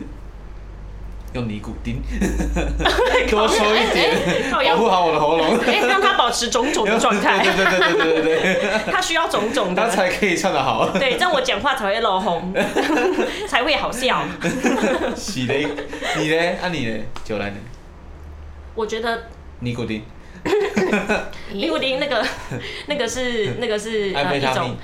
[1.33, 2.01] 用尼古丁，
[3.29, 5.57] 多抽一点，保护好我的喉咙。
[5.59, 10.89] 哎、让他保持种种的状态，对对对对对对对， 他需要种种他的，才可以唱得好。
[10.89, 12.53] 对，这样我讲话才会露红，
[13.47, 14.25] 才会好笑。
[15.15, 15.67] 洗嘞，
[16.17, 16.57] 你嘞？
[16.61, 17.05] 啊你嘞？
[17.23, 17.55] 九来呢？
[18.75, 19.23] 我觉得
[19.59, 20.03] 尼古丁，
[21.53, 22.25] 尼古丁那个
[22.87, 24.13] 那个是那个是一
[24.53, 24.75] 种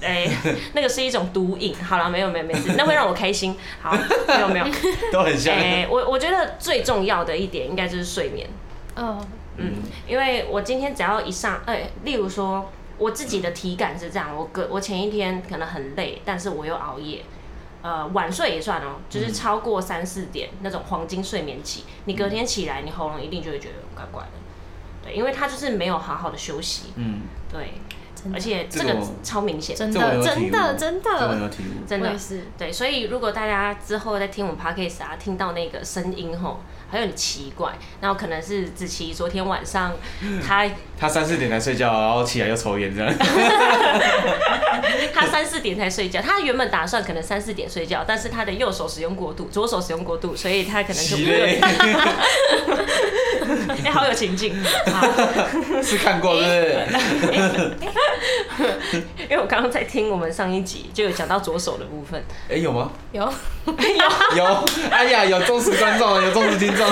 [0.00, 0.26] 哎、
[0.74, 1.74] 那个是一种毒瘾。
[1.74, 3.56] 好了，没有没有没事，那会让我开心。
[3.80, 3.96] 好，
[4.28, 4.66] 没有没有。
[5.12, 5.54] 都很像。
[5.54, 8.48] 哎、我我觉得最重要的一点应该就是睡眠。
[8.96, 9.20] 嗯，
[9.56, 9.72] 嗯，
[10.06, 17.22] 因为我今天只要一上，哎、例如说我自己的体感是这样，我隔我前一天可能很累，但是我又熬夜。
[17.82, 24.28] 呃，晚睡也算哦，就是超过三四点那种黄金睡眠期，你隔天起来，你喉咙一定就会觉得怪怪的，
[25.02, 27.72] 对，因为他就是没有好好的休息，嗯，对，
[28.32, 30.22] 而且这个超明显，真的。
[30.22, 31.50] 真的真的。
[31.86, 32.18] 真的。
[32.18, 32.42] 是。
[32.58, 39.92] 对，所以如果大家之后在听我们 podcast 啊，听到那个声音吼，还有很奇怪，然后可能是子琪昨天晚上
[40.46, 43.14] 他他三四点才睡觉，然后起来又抽烟这样。
[45.14, 51.70] 他三四点才睡觉，他原本打算可能三四点睡觉，但是他的右手使用过度，左手使用过度，所以他可能就五六洗嘞点，，
[53.84, 54.54] 哎、好有情境，
[54.86, 55.06] 好，
[55.82, 57.72] 是看过是不是？
[59.30, 62.90] 因为我刚刚在听我们上一集就有讲到左手的部分，哎，有吗？
[63.12, 63.22] 有，
[63.66, 63.74] 有。
[64.36, 64.64] 有。
[64.90, 66.86] 哎呀，有忠实观众，有忠实听众。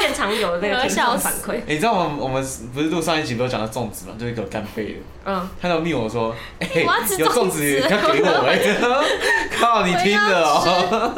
[0.00, 2.44] 现场有那个听众反馈，你知道我们我们
[2.74, 4.94] 不是录上一集不是讲到粽子嘛，就是给我干杯的。
[5.24, 6.68] 嗯，他就密我说，哎、
[7.18, 8.58] 有粽子要给我哎、
[9.60, 11.12] 靠你听着哦、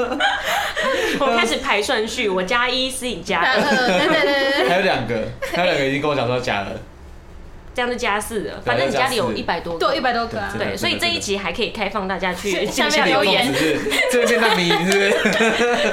[1.20, 4.33] 我开始排顺序，我加一，是你加二，对对对
[4.68, 6.70] 还有两个，还有两个已经跟我讲说假了，
[7.74, 8.60] 这样就加四了。
[8.64, 10.54] 反正你家里有一百多对，个一，百多个啊。
[10.56, 14.00] 对对，所以这一集还可以开放大家去下面留言是不是？
[14.12, 15.10] 这边的名是不是？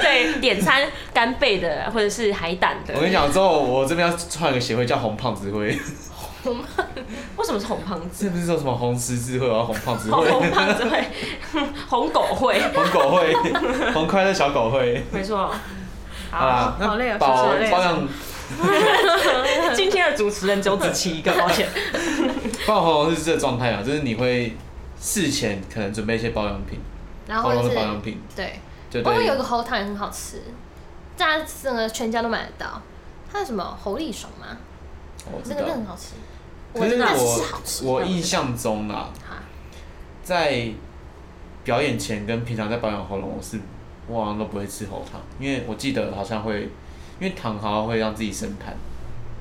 [0.00, 2.94] 对点餐干贝的或者是海胆的。
[2.94, 5.78] 我跟你讲，之后我这边要创一个协会，叫红胖子会。
[6.44, 6.56] 红
[7.36, 8.24] 为什么是红胖子？
[8.24, 11.04] 这不是说什么红十字会，然后红胖子会，红胖子会，
[11.88, 13.32] 红狗会，红狗会，
[13.92, 15.04] 红快乐小狗会。
[15.12, 15.52] 没错。
[16.32, 18.08] 好，好累哦那保好累养
[19.74, 21.68] 今天的主持人只有子琪一个，抱歉。
[22.66, 24.56] 保养喉咙是这个状态啊，就是你会
[25.00, 26.78] 事前可能准备一些保养品，
[27.28, 28.60] 喉咙然后是的保养品，对，
[28.90, 30.42] 对我们有一个喉糖也很好吃，
[31.16, 32.80] 大家整个全家都买得到。
[33.32, 34.58] 它是什么喉力爽吗？
[35.32, 35.74] 我知道那个那个。
[35.74, 36.12] 很好吃。
[36.74, 37.84] 可是我好吃。
[37.84, 39.10] 我印象中啊，
[40.22, 40.68] 在
[41.64, 43.58] 表演前跟平常在保养喉咙，我是
[44.06, 46.68] 我好像都不会吃喉糖，因为我记得好像会，
[47.22, 48.72] 因为糖好像会让自己生痰，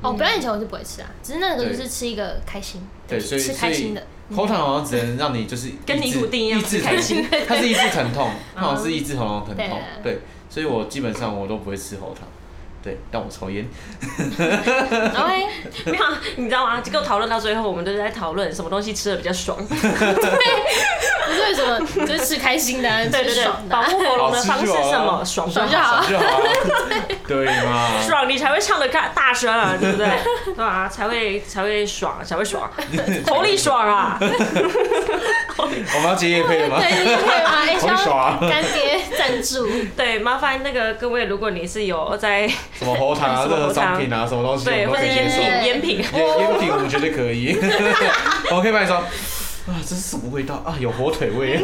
[0.03, 4.03] 哦，表演前我是不会吃啊，只是那个对就是吃一个开心，对，所以吃开心的。
[4.35, 7.25] 喉糖好像只能让你就是跟抑制尼古丁一样抑制吃开心。
[7.47, 12.27] 它是抑制疼痛， 它好像是抑制喉咙疼痛，对，所以我基本上我都不会吃喉糖，
[12.83, 13.67] 对，但我抽烟
[14.37, 15.47] ，OK，
[15.91, 16.81] 没有，你知道吗？
[16.81, 19.57] 结果讨论到最后，我们都是在讨论什么东西吃的比较爽。
[21.31, 23.81] 不是为什么， 就是吃开心的啊，对对对吃爽，的啊。
[23.81, 25.23] 保护喉咙的方式是什么？
[25.25, 26.41] 爽就好爽就好。
[27.27, 27.87] 对嘛？
[28.05, 30.07] 爽你才会唱的大大声啊， 对不对？
[30.55, 30.87] 对啊？
[30.87, 32.69] 才会才会爽，才会爽，
[33.25, 34.17] 头力爽啊！
[35.57, 36.77] 我们要接叶配了吗？
[36.79, 37.51] 对，你可以吗？
[37.67, 45.31] 哎，好爽啊干爹赞助，对，麻烦那个各位，如果你是有在什么喉糖啊，什么任何喉糖商品啊，什么东西我对或者烟。
[45.31, 47.57] 品烟品，烟烟品我们绝对可以，
[48.49, 49.01] 我们可以帮你说。
[49.67, 50.75] 啊，这是什么味道啊？
[50.79, 51.63] 有火腿味。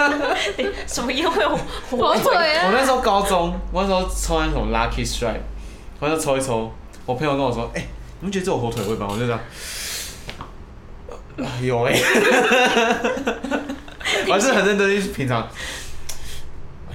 [0.86, 1.50] 什么烟会有
[1.90, 2.66] 火火腿啊！
[2.66, 5.40] 我那时候高中，我那时候抽那种 Lucky Strike，
[6.00, 6.72] 我就抽一抽，
[7.04, 7.86] 我朋友跟我说，哎、
[8.20, 9.06] 你们觉得这有火腿味吗？
[9.10, 9.38] 我就这样，
[11.38, 11.92] 啊有哎、
[14.26, 15.50] 我还是很认真地去品尝，啊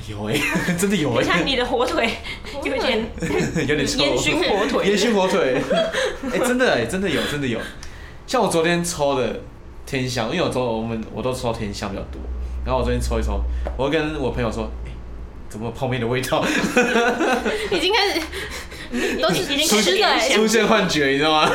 [0.08, 0.36] 有哎、
[0.76, 2.18] 真的有哎、像你的火腿
[2.64, 3.06] 有点
[3.68, 5.62] 有点臭，烟熏火腿烟熏火腿，
[6.34, 7.60] 哎、真的哎、真的有，真的有。
[8.26, 9.42] 像我昨天抽的
[9.92, 12.22] 天香，因为我抽我们我都抽天香比较多，
[12.66, 13.42] 然后我昨天抽一抽，
[13.78, 14.92] 我就跟我朋友说，哎、
[15.50, 16.42] 怎么有泡面的味道？
[17.72, 18.22] 已经开始
[19.22, 21.52] 都是已经吃的哎，出现幻觉，你知道吗？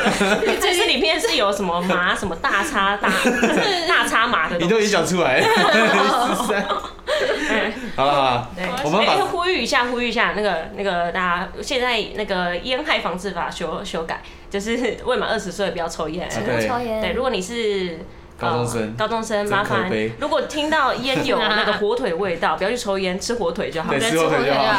[0.61, 3.09] 这是里面是有什么麻什么大叉大
[3.89, 4.65] 大叉麻的东西。
[4.65, 5.41] 你都已经讲出来
[7.95, 16.27] 好了好了，对，我们呼吁一下，呼吁一下，那个那个大家现在那个烟害防治法修修改，就是未满二十岁不要抽烟。
[16.27, 17.01] 啊对抽烟。
[17.01, 17.99] 对，如果你是
[18.39, 23.99] 高中生呃高中生麻烦，如果听到烟有 那个火腿味道，不要去抽烟，吃火腿就好对。
[23.99, 24.75] 吃火腿就好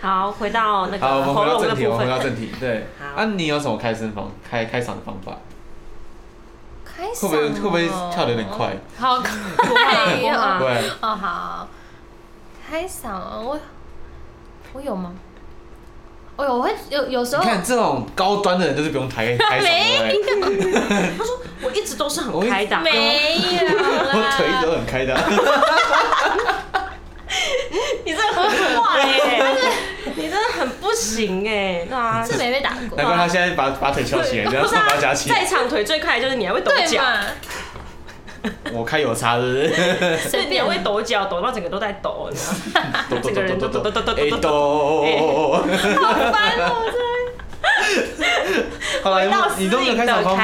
[0.26, 2.06] 好，回到那个好，我们喉咙的回到正题，我部分。
[2.06, 2.50] 们回到正题。
[2.58, 5.32] 对，好啊，你有什么开声方开开场的方法？
[6.84, 8.76] 开会不会会不会跳的有点快？
[8.98, 10.58] 好快不呀！
[10.58, 11.68] 会 对，哦好，
[12.68, 13.08] 开嗓
[13.42, 13.58] 我
[14.72, 15.12] 我有吗？
[16.40, 19.68] 我有，我会有有时候你看这种高端的人就是不用抬 开嗓的，
[20.08, 22.76] 对 他说我一直都是很开的。
[22.76, 22.96] 啊，没有
[23.76, 25.14] 我腿一直，都很开的。
[25.14, 25.22] 啊。
[28.04, 29.44] 你真的很坏耶，
[30.16, 32.96] 你真的很不行哎，对啊，是没被打过。
[32.96, 35.40] 难，怪他现在把把腿翘起来，这样不是啊把它夹，起来。
[35.40, 37.02] 在场腿最快的就是你还会抖脚？
[38.72, 40.16] 我开有差，是不是？
[40.30, 43.04] 所以你也会抖脚，抖到整个都在抖，你知道吗？
[43.34, 44.48] 个人都抖抖抖抖哎抖抖。
[44.48, 45.62] 抖。
[46.02, 46.86] 好烦哦！
[49.02, 49.24] 好了，
[49.58, 50.36] 你都没有开场方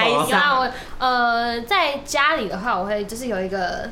[0.61, 3.89] 我呃在家里的话，我会就是有一个，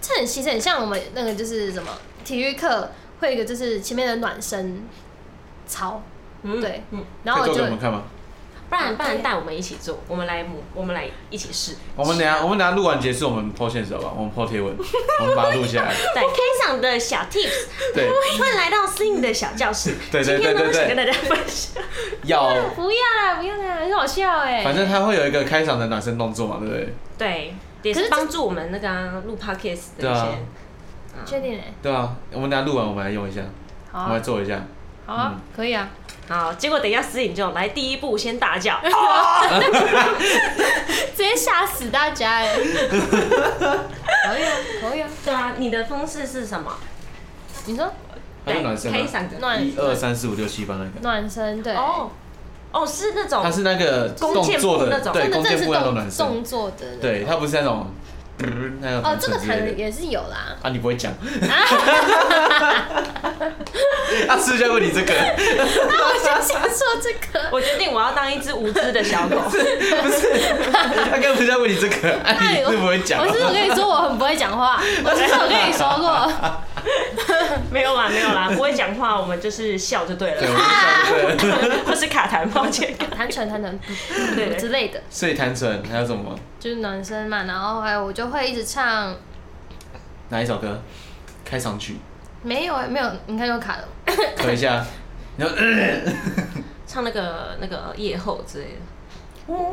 [0.00, 1.90] 这很其实很像我们那个就是什么
[2.24, 4.82] 体育课会有一个就是前面的暖身
[5.66, 6.02] 操，
[6.42, 6.82] 嗯对
[7.24, 8.02] 然后我就做给我们看吗？
[8.72, 10.42] 不然不然带我们一起做，我们来，
[10.74, 11.76] 我们来一起试。
[11.94, 14.12] 我们等下，我们等下录完结束，我们 po 现实好吧？
[14.16, 14.74] 我们 po 贴文，
[15.20, 15.92] 我们把它录下来。
[15.92, 18.08] 对，开场的小 tips，对，
[18.38, 19.96] 欢迎来到 Sing 的小教室。
[20.10, 21.82] 对对对对对今天呢，想跟大家分享。
[22.24, 24.64] 要，不要啦，不要啦，很好笑哎。
[24.64, 26.94] 反正他会有一个开场的暖身动作嘛，对不对？
[27.18, 30.38] 对，也可是帮助我们那个啊录 podcast 的对啊一些。
[31.26, 33.42] 确定哎，对啊，我们等下录完，我们来用一下，
[33.92, 34.64] 好我们来啊，做一下。
[35.06, 35.88] 好啊，可以啊。
[36.28, 38.80] 好，结果等一下思颖就来第一步先大叫，
[41.16, 42.54] 直接吓死大家哎！
[42.56, 45.08] 可以啊，可以啊。
[45.24, 46.72] 对啊，你的方式是什么？
[47.66, 47.92] 你说
[48.46, 48.98] 它是暖身吗？
[48.98, 49.38] 开嗓的。
[49.40, 52.10] 暖一二三四五六七八那个，暖身对，哦，
[52.72, 56.96] 哦，是那种它是那个弓箭动作的，步那种对，真的弓箭真的是动步那种暖身，动作的。
[57.00, 57.86] 对，它不是那种，
[59.02, 60.56] 哦，这个可能也是有啦。
[60.62, 61.12] 啊，你不会讲，
[64.28, 65.12] 啊，是不是要问你这个？
[65.14, 69.38] 我就想说这个，我决定我要当一只无知的小狗。
[69.48, 69.62] 不是，
[71.10, 73.32] 他刚不是在问你这个，啊、你是不会讲我。
[73.32, 76.30] 是我跟你说我很不会讲话， 我是有跟你说过，
[77.70, 81.84] 没有啦，没有啦，不会讲话，我们就是笑就对对，我了，对。
[81.84, 82.94] 或是卡痰，抱歉。
[83.16, 83.78] 弹唇弹唇
[84.34, 86.34] 对对之类的，所以弹唇还有什么？
[86.62, 89.12] 就是男生嘛，然后还有我就会一直唱，
[90.28, 90.80] 哪一首歌？
[91.44, 91.96] 开场曲，
[92.40, 93.88] 没有没有，你看又卡了，
[94.38, 94.86] 等一下。
[95.36, 96.12] 然后、呃
[96.86, 98.70] 唱那个那个夜后之类的。
[99.48, 99.66] 我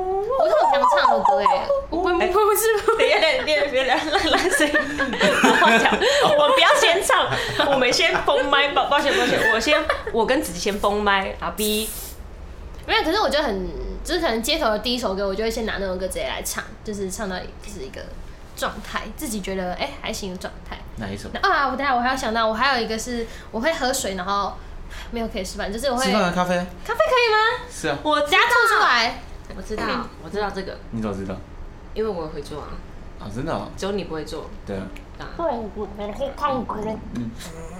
[0.48, 4.72] 是很想唱的歌哎，我不不是等一下，等一下，等一下，让让谁？
[4.74, 5.94] 我讲，
[6.40, 7.30] 我不要先唱，
[7.72, 8.70] 我们先封麦。
[8.70, 9.80] 抱抱歉，抱歉，我先，
[10.12, 11.36] 我跟子琪先封麦。
[11.40, 11.88] 阿 B，
[12.88, 13.70] 没有，可是我觉得很，
[14.10, 18.02] 就是可能街头的第一首歌，我就会先拿那首歌直接来唱，就是唱到就是一个
[18.56, 20.80] 状态，自己觉得哎、还行的状态。
[20.96, 21.30] 哪一首？
[21.44, 24.56] 啊，我等下我还要想到，我还有一个是我会喝水，然后
[25.12, 26.56] 没有可以示范，就是我会吃饭的咖啡？
[26.84, 27.38] 咖啡可以吗？
[27.70, 28.00] 是啊。
[28.02, 29.22] 我加吐出来，
[29.56, 29.84] 我知道，
[30.24, 31.38] 我知道这个，你怎么知道？
[31.94, 32.70] 因为我也会做啊，
[33.20, 33.70] 啊，真的、哦？
[33.78, 34.88] 只有你不会做对啊。
[35.20, 35.30] 啊。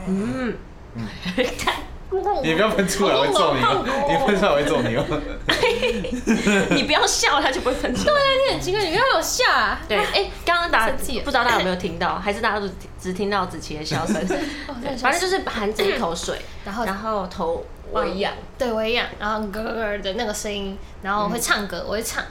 [0.06, 0.56] 嗯，
[0.94, 1.08] 嗯，
[2.44, 3.86] 你不要喷出来，我会揍你哦！
[4.10, 5.06] 你喷出来我会揍你哦！
[6.76, 8.14] 你不要笑，他就不会喷出来。
[8.48, 9.80] 你很奇怪，你不要有笑啊！
[9.88, 14.16] 对，哎，刚刚大家不知道大家有没有听到，还是大家都只只听到子琪的笑声？
[15.00, 18.34] 反正就是含着一口水， 然后然后头微仰。
[18.58, 22.24] 对我一样，然后咯咯咯的那个声音，然后我会唱歌，我会唱，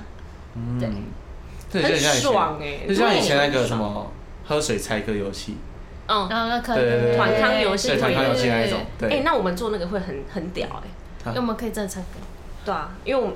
[0.81, 1.05] 对嗯，
[1.73, 4.11] 这就很像以前很爽哎就像以前那个什么
[4.47, 5.57] 喝水猜歌游戏，
[6.09, 10.88] 嗯，然后那可对对对能团康游戏对团康游戏那一种，哎，那我们做那个会很很屌哎。
[11.27, 12.18] 因为我们可以真的唱歌，
[12.64, 13.31] 对啊，因为我，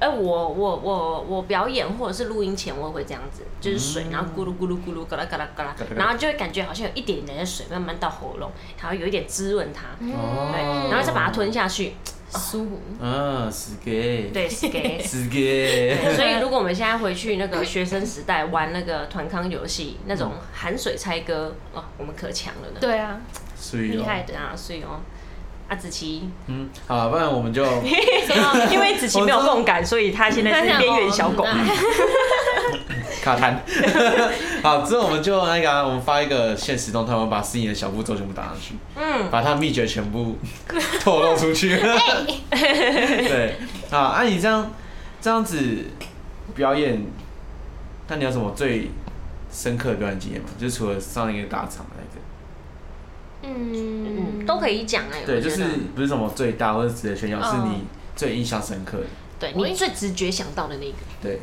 [0.00, 5.74] 哎、我我我我表演或者是录音前，我也会这样子，就是水，然后咕噜咕噜咕噜，嘎啦嘎啦嘎啦。
[5.96, 8.50] 然后就会感觉好像有一点点的水慢慢到喉咙，
[8.82, 10.52] 然后有一点滋润它，哦。
[10.52, 11.94] 对，然后再把它吞下去，
[12.38, 12.80] 舒服。
[13.00, 15.02] 嗯，是给，对，是给。
[15.04, 22.78] 是给， 所以，如果我们现在回去那个学生时代玩那个团康游戏，那种含水猜歌，哦，我们可强了呢。
[22.80, 23.20] 对啊，
[23.72, 25.00] 厉害的啊，所以哦，
[25.68, 27.64] 阿子琪，嗯，好，不然我们就
[28.70, 31.44] 因为子琪没有共感，所以他现在是边缘小狗。
[33.22, 33.54] 卡痰。
[34.62, 40.36] 好，之后我们就那个啊、我们发一个现实动态，我们把思颖的小步骤全部打上去，嗯，把他秘诀全部
[41.00, 41.76] 透露出去。
[42.50, 43.56] 对，
[43.90, 44.70] 好，按、你这样
[45.20, 45.58] 这样子
[46.54, 47.06] 表演，
[48.08, 48.90] 那你有什么最
[49.50, 50.48] 深刻的表演经验吗？
[50.58, 52.20] 就是除了上一个大场的那个，
[53.42, 55.22] 嗯嗯，都可以讲哎。
[55.24, 57.84] 对，就是不是什么最大或者值得炫耀，是哦你
[58.16, 59.04] 最印象深刻的。
[59.38, 60.96] 对你最直觉想到的那个。
[61.20, 61.40] 对，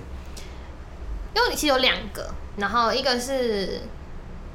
[1.35, 3.81] 因为其实有两个，然后一个是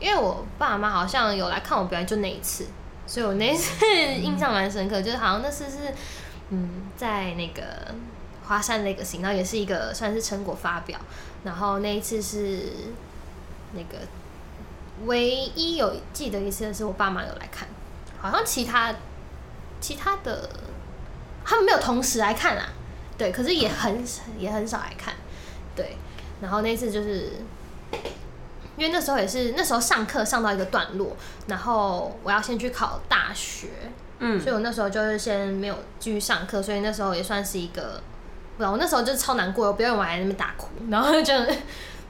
[0.00, 2.66] 因为我爸妈好像有来看我表演，就那一次，
[3.06, 5.92] 所以我那一次印象蛮深刻， 就是好像那次是
[6.50, 7.94] 嗯在那个
[8.46, 10.98] 华山那个行，然后也是一个算是成果发表，
[11.44, 12.60] 然后那一次是
[13.74, 14.06] 那个
[15.06, 17.68] 唯一有记得一次的是我爸妈有来看，
[18.20, 18.94] 好像其他
[19.80, 20.48] 其他的
[21.44, 22.68] 他们没有同时来看啊，
[23.18, 24.02] 对，可是也很
[24.38, 25.14] 也很少来看，
[25.76, 25.96] 对，
[26.40, 27.32] 然后那次就是，
[28.76, 31.16] 因为那时候也是那时候上课上到一个段落，
[31.48, 33.68] 然后我要先去考大学，
[34.20, 34.40] 嗯。
[34.40, 38.00] 所以我那时候就是先没有继续上课，所以那时候也算是一个，
[38.58, 41.34] 我那时候就是超难过，我不要我还在那边大哭，然后就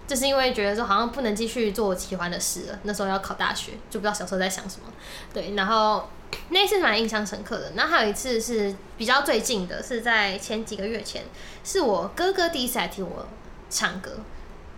[0.06, 4.92] 就是因为觉得说好像不能继续做我喜欢的事了，那时候要考大学，就不知道小时候在想什么，
[5.32, 6.08] 对，然后
[6.50, 7.72] 那次蛮印象深刻的。
[7.74, 11.24] 那还有一次是比较最近的，是在前几个月前，
[11.64, 13.26] 是我哥哥第一次来听我
[13.70, 14.18] 唱歌，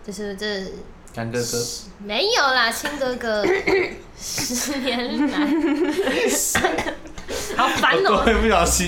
[0.05, 0.71] 就是这
[1.17, 1.45] 干哥哥，
[1.97, 3.43] 没有啦，亲哥哥，
[4.15, 5.39] 十年来，
[7.57, 8.87] 好烦我哦、会不小心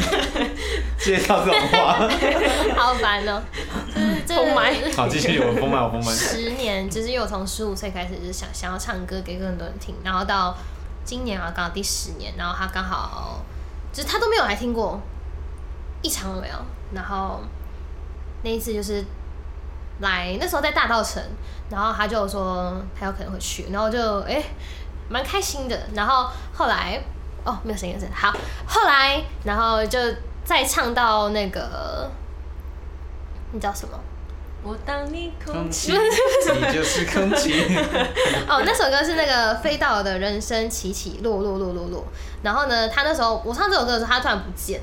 [0.99, 2.07] 接到这种话。
[2.77, 3.41] 好烦哦、
[3.95, 4.75] 就是这封麦。
[4.95, 6.11] 好，继续，我封麦，我封麦。
[6.11, 10.55] 十年，就是因为我从十五岁开始就是想想要唱歌给更多人听，然后到
[11.03, 13.43] 今年啊刚好第十年，然后他刚好
[13.91, 15.01] 就是他都没有来听过
[16.03, 16.53] 一场都没有，
[16.93, 17.41] 然后
[18.43, 19.03] 那一次就是
[19.99, 21.21] 来那时候在大道城，
[21.69, 24.43] 然后他就说他有可能会去，然后就哎
[25.09, 27.01] 蛮、开心的，然后后来
[27.43, 28.33] 哦没有声音了，好，
[28.67, 29.99] 后来然后就
[30.43, 32.09] 再唱到那个
[33.51, 33.99] 那叫什么？
[34.61, 35.97] 我当你空空气气，
[36.51, 37.53] 你就是空气。
[38.45, 42.05] 哦，那首歌是那个飞到的人生起起落落落落落。
[42.43, 44.81] 然后呢，他那时候我唱这首歌的时候，他突然不见，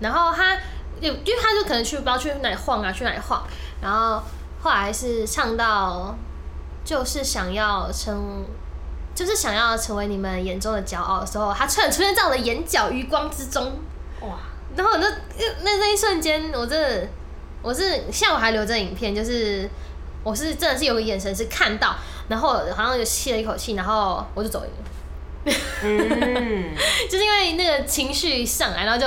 [0.00, 0.52] 然后他
[1.00, 3.42] 因为因为他就可能去不知道去哪里晃啊，去哪里晃。
[3.80, 4.22] 然后
[4.60, 6.16] 后来是唱到
[6.84, 8.44] 就是想要成，
[9.14, 13.64] 就是想要成为你们眼中的骄傲的时候，他突然出现在我的眼角余光之中。
[14.20, 14.38] 哇，
[14.74, 17.08] 然后那那那一瞬间，我真的，
[17.62, 19.68] 我是下午还留着影片，就是
[20.22, 21.94] 我是真的是有个眼神是看到，
[22.28, 24.66] 然后好像就吸了一口气，然后我就走了。
[25.82, 26.74] 嗯
[27.08, 29.06] 就是因为那个情绪上来，然后就，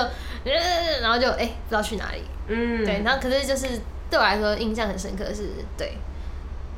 [0.50, 2.24] 呃然后就哎、不知道去哪里。
[2.48, 3.68] 嗯，对，然后可是就是
[4.10, 5.94] 对我来说印象很深刻的是，对，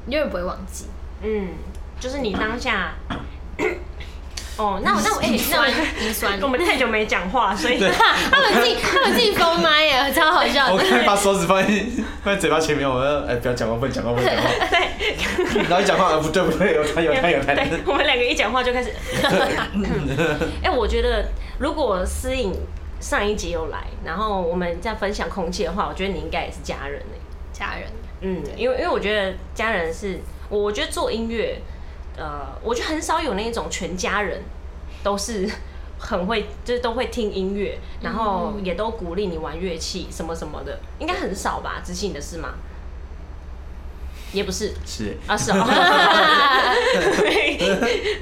[0.08, 0.86] 永远不会忘记。
[1.24, 1.50] 嗯，
[2.00, 2.94] 就是你当下。
[4.58, 5.66] 哦，那我那我哎、那我
[5.98, 10.74] 鼻酸我们太久没讲话，所以 他们自己他们自己封麦耶，超好笑的。
[10.74, 11.68] 我刚才 把手指放在
[12.24, 14.50] 放在嘴巴前面，我说哎不要讲话，不能讲话，不能讲话。
[14.70, 17.56] 对然后一讲话，呃不对不对，有痰有痰有痰。
[17.56, 18.92] 对，我们两个一讲话就开始。
[20.62, 21.26] 哎、我觉得
[21.58, 22.54] 如果思颖
[23.00, 27.18] 上一集有来，然后我们在分享空气的话，我觉得你应该也是家人哎、
[27.62, 27.84] 家人，
[28.22, 31.62] 嗯，因为因为我觉得家人是，我我觉得做音乐，
[32.18, 34.42] 呃，我觉得很少有那种全家人
[35.04, 35.48] 都是
[36.00, 41.84] 很会，就是都会听音乐，然后也都鼓励你玩乐器什么什么的，应该很少吧？
[41.86, 42.50] 执行你的事吗？
[44.34, 44.74] 也不是。
[44.84, 45.16] 是。
[45.28, 45.62] 啊，是哦，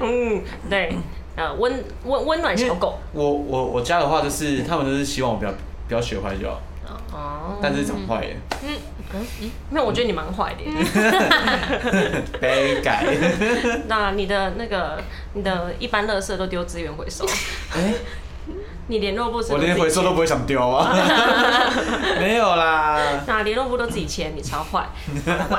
[0.00, 0.94] 嗯，对，
[1.34, 2.98] 呃，温温温暖小狗。
[3.14, 5.54] 我我我家的话就是他们都是希望我不要
[5.88, 6.60] 不要学坏就好，
[7.12, 8.68] 哦，但是长坏耶，嗯
[9.14, 10.70] 嗯没有，我觉得你蛮坏的耶。
[12.40, 13.04] 悲改。
[13.88, 15.02] 那你的那个
[15.34, 17.26] 你的一般垃圾都丢资源回收，
[17.74, 17.94] 哎，
[18.86, 20.94] 你联络部是我连回收都不会想丢啊。
[22.20, 24.86] 没有啦，那联络部都自己签，你超坏，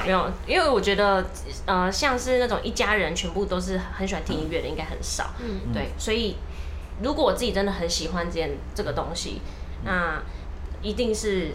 [0.05, 1.25] 没有，因为我觉得
[1.65, 5.73] 呃，像是那种一家人全部都是很喜欢听音乐的，应该很少，嗯。
[5.73, 6.37] 对，所以
[7.03, 9.41] 如果我自己真的很喜欢这件这个东西，
[9.83, 10.21] 那
[10.81, 11.51] 一定是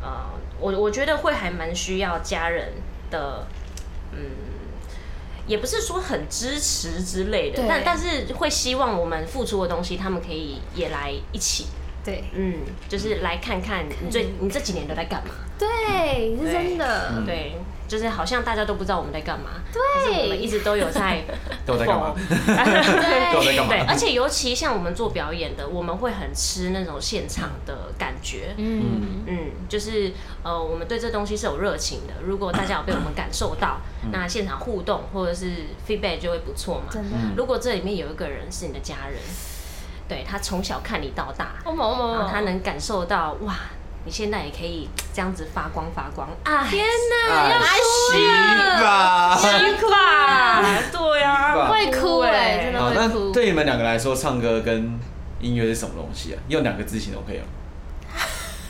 [0.00, 2.72] 呃，我我觉得会还蛮需要家人
[3.10, 3.46] 的，
[4.12, 4.20] 嗯。
[5.44, 11.66] 也不是说很支持之类的，但但是会希望我们付出的东西，他们可以也来一起，
[12.04, 12.58] 对嗯，
[12.88, 15.34] 就是来看看你最你这几年都在干嘛。
[15.58, 17.24] 对，是真的。
[17.26, 17.56] 对，
[17.88, 21.22] 就是好像大家都不知道我们在干嘛，对我们一直都有在
[21.66, 22.14] 都在干嘛？
[22.16, 28.54] 对都在干嘛对，而且尤其像我们做表演的，我们会很吃那种现场的感觉。
[28.56, 30.12] 嗯，嗯，就是
[30.42, 32.14] 呃，我们对这东西是有热情的。
[32.24, 33.78] 如果大家有被我们感受到，
[34.10, 36.86] 那现场互动或者是 feedback 就会不错嘛。
[36.90, 37.16] 真的。
[37.36, 39.18] 如果这里面有一个人是你的家人，
[40.08, 43.56] 对他从小看你到大，哦他能感受到哇，
[44.04, 46.66] 你现在也可以这样子发光发光啊！
[46.68, 46.84] 天
[47.28, 49.36] 哪，要啊哭行了，吧。
[49.36, 49.50] 行
[49.90, 53.30] 吧，对呀、会哭哎，真的好，那会哭。
[53.32, 54.98] 对你们两个来说，唱歌跟
[55.40, 56.38] 音乐是什么东西啊？
[56.48, 57.44] 用两个字形容可以吗？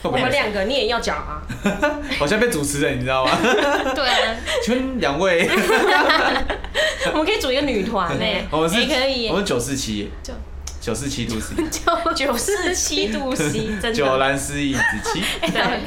[0.03, 1.41] 我们两个你也要讲啊，
[2.18, 3.30] 好像被主持人，你知道吗？
[3.95, 5.49] 对啊，请问两位，
[7.12, 10.35] 我们可以组一个女团呢，我们是，也可以我们九四七，就
[10.83, 11.55] 九四七度 C，
[12.16, 14.16] 九四七度 C， 真九的。
[14.18, 15.22] 蓝思义子七，
[15.53, 15.80] 对，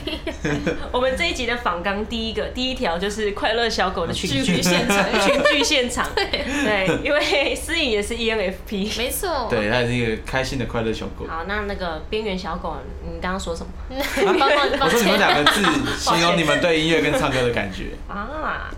[0.89, 6.07] 我们这一集的访纲第一个第一条就是快乐小狗的群群聚聚现场群聚现场。
[6.15, 8.97] 对，因为思颖也是 E ENFP。
[8.97, 9.47] 没错。
[9.49, 11.27] 对，它是一个开心的快乐小狗。
[11.27, 15.61] 好，那那个边缘小狗，你刚刚说什么我说你们两个字
[15.99, 17.89] 形容你们对音乐跟唱歌的感觉。
[18.07, 18.71] 啊？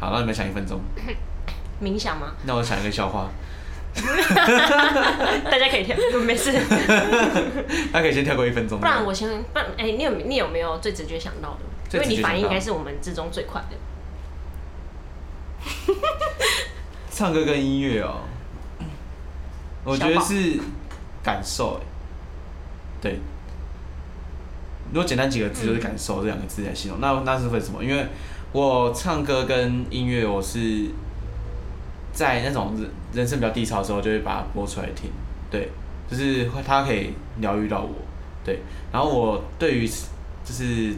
[0.00, 0.80] 好，那你们想一分钟，
[1.82, 2.28] 冥想吗？
[2.46, 3.28] 那我想一个笑话，
[5.50, 6.52] 大家可以跳，没事。
[7.92, 8.78] 那可以先跳过一分钟。
[8.78, 11.58] 不然我先，不然哎、你有你有没有最直觉想到
[11.90, 11.98] 的？
[11.98, 13.76] 因为你反应应该是我们之中最快的。
[17.10, 18.20] 唱歌跟音乐哦，
[19.84, 20.60] 我觉得是
[21.22, 21.86] 感受，哎，
[23.00, 23.20] 对。
[24.92, 27.84] 如果简单几个字就是感受这两个字来形容，那那是为什么？
[27.84, 28.06] 因为
[28.52, 30.86] 我唱歌跟音乐，我是
[32.18, 35.08] 在那种人人生比较低潮的时候，就会把它播出来听，
[35.48, 35.68] 对，
[36.10, 37.94] 就是会它可以疗愈到我，
[38.44, 38.58] 对。
[38.90, 40.92] 然后我对于就是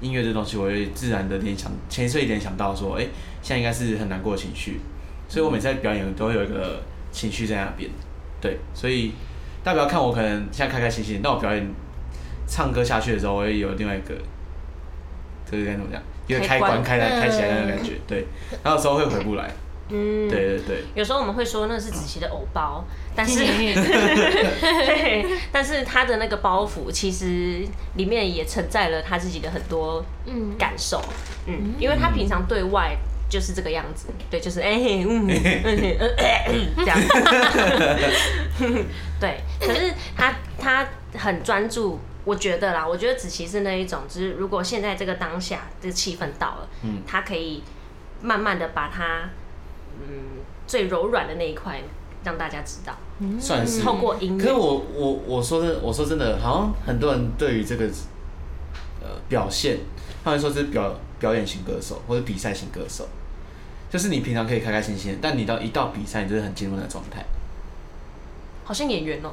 [0.00, 3.06] 音乐这东西，我会自然的联想，潜意识一点想到说，哎、
[3.42, 4.80] 现在应该是很难过的情绪，
[5.28, 7.88] 所以我每次在表演都会有一个情绪在那边，
[8.40, 9.12] 对，所以
[9.62, 11.64] 大家不要看我可能现在开开心心，但我表演
[12.48, 14.16] 唱歌下去的时候，我会有另外一个，
[15.48, 16.02] 这个该怎么讲？
[16.26, 16.70] 一个开开关。
[16.72, 18.26] 关开开起来那个感觉，对，
[18.64, 19.48] 然后有时候会回不来，
[19.88, 22.84] 嗯，对对对，有时候我们会说那是子琪的偶包，
[23.14, 27.64] 但是， 对，但是他的那个包袱其实
[27.94, 31.00] 里面也承载了他自己的很多嗯，感受，
[31.46, 32.96] 嗯，因为他平常对外
[33.28, 35.96] 就是这个样子，对，就是 哎、嗯，嗯嗯
[36.48, 36.98] 嗯这样，
[39.20, 41.98] 对，可是他他很专注。
[42.26, 47.00] 我觉得啦，我觉得子琪是那一种，就是如果现在这个当下这个气氛到了，嗯。
[47.06, 47.62] 他可以
[48.20, 49.30] 慢慢的把他
[50.00, 51.80] 嗯最柔软的那一块
[52.24, 52.96] 让大家知道，
[53.40, 53.80] 算是。
[53.82, 57.84] 透过音乐，可是我我我说真的，我说真的，好像很多人对于这个
[59.00, 59.78] 呃表现，
[60.24, 63.08] 他们说是表表演型歌手或者比赛型歌手，
[63.88, 67.24] 就是你平常可以开开心心，但你到一到比赛，你就是很进入那个状态。
[68.64, 69.30] 好像演员哦、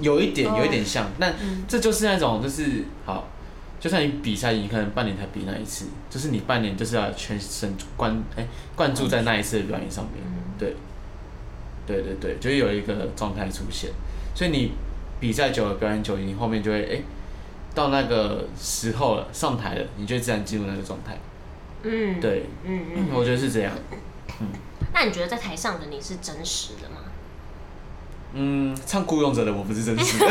[0.00, 1.34] 有一点，哦有一点像，但
[1.68, 3.28] 这就是那种，就是好，
[3.80, 10.22] 就算你比赛，你可能半年才比那一次，就是你半年就是要全神关哎、灌注在那一次的表演上面，
[10.58, 10.76] 对，
[11.86, 13.90] 对对对，就会有一个状态出现，
[14.34, 14.72] 所以你
[15.18, 17.02] 比赛久了，表演久了，你后面就会哎、
[17.74, 21.16] 到那个时候了，上台了，你就会自然进入那个状态，
[21.84, 23.06] 嗯，，对，嗯嗯。
[23.14, 23.72] 我觉得是这样，
[24.40, 24.48] 嗯。
[24.92, 26.89] 那你觉得在台上的你是真实的吗？
[28.32, 30.26] 嗯，唱雇佣者的我不是真实的。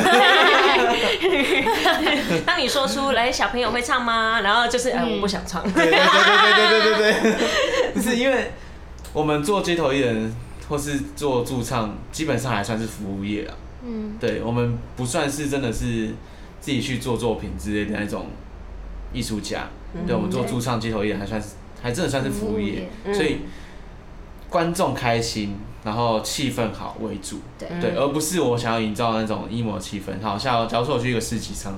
[2.45, 4.41] 当你说出来，小朋友会唱吗？
[4.41, 5.61] 然后就是，哎，嗯我不想唱。
[5.73, 8.51] 对对对对对对对对， 不是因为
[9.13, 10.33] 我们做街头艺人
[10.67, 13.53] 或是做驻唱，基本上还算是服务业啊。
[13.85, 16.09] 嗯，对我们不算是真的是
[16.59, 18.27] 自己去做作品之类的那种
[19.13, 19.67] 艺术家。
[20.05, 21.47] 对我们做驻唱街头艺人还算是
[21.81, 23.39] 还真的算是服务业，嗯所以
[24.49, 27.39] 观众开心，然后气氛好为主。
[27.57, 30.21] 对对，而不是我想要营造那种 emo 气氛。
[30.21, 31.73] 好像假如说我去一个市集唱，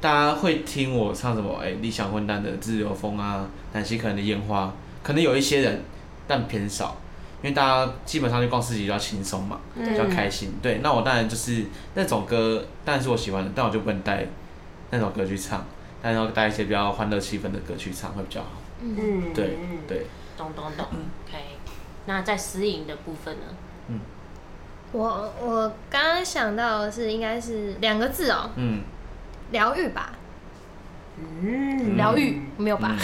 [0.00, 1.58] 大家会听我唱什么？
[1.62, 4.72] 哎、理想混蛋的自由风啊，南希可能的烟花，
[5.02, 5.82] 可能有一些人，
[6.26, 6.96] 但偏少，
[7.42, 10.52] 因为大家基本上去逛市集比较轻松嘛，嗯比较开心。
[10.60, 11.64] 对，那我当然就是
[11.94, 14.26] 那种歌，当然是我喜欢的，但我就不能带
[14.90, 15.64] 那首歌去唱，
[16.02, 18.48] 但要带一些比较欢乐气氛的歌去唱会比较好。
[18.80, 20.06] 嗯，对嗯，对，
[20.36, 20.86] 懂懂懂。
[21.24, 21.38] OK，
[22.06, 23.42] 那在私营的部分呢？
[23.88, 24.00] 嗯。
[24.92, 28.82] 我我刚刚想到的是应该是两个字哦，嗯，
[29.50, 30.12] 疗愈吧，
[31.20, 31.96] 嗯。
[31.96, 32.96] 疗愈没有吧？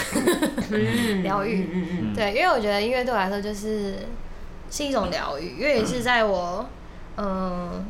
[0.71, 1.21] 嗯。
[1.23, 1.63] 疗愈。
[1.63, 3.99] 嗯嗯嗯对，因为我觉得音乐对我来说就是
[4.71, 6.65] 是一种疗愈，因为也是在我
[7.15, 7.85] 嗯、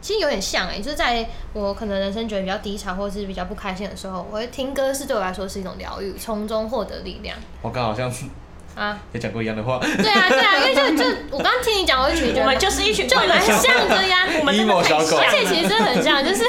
[0.00, 7.36] 其实有点像哎、就是在我可能人生觉得比较低潮或是比较不开心的时候，我会听歌是对我来说是一种疗愈，从中获得力量。
[7.60, 8.24] 我刚好像是
[8.74, 8.98] 啊。
[9.12, 14.26] 也讲过一样的话对啊，对啊，因为就就我刚刚听你讲，我就觉得我们就是一群就蛮像的呀。
[14.40, 16.44] 我们真的 emo 太小狗像而且其实真的很像，就是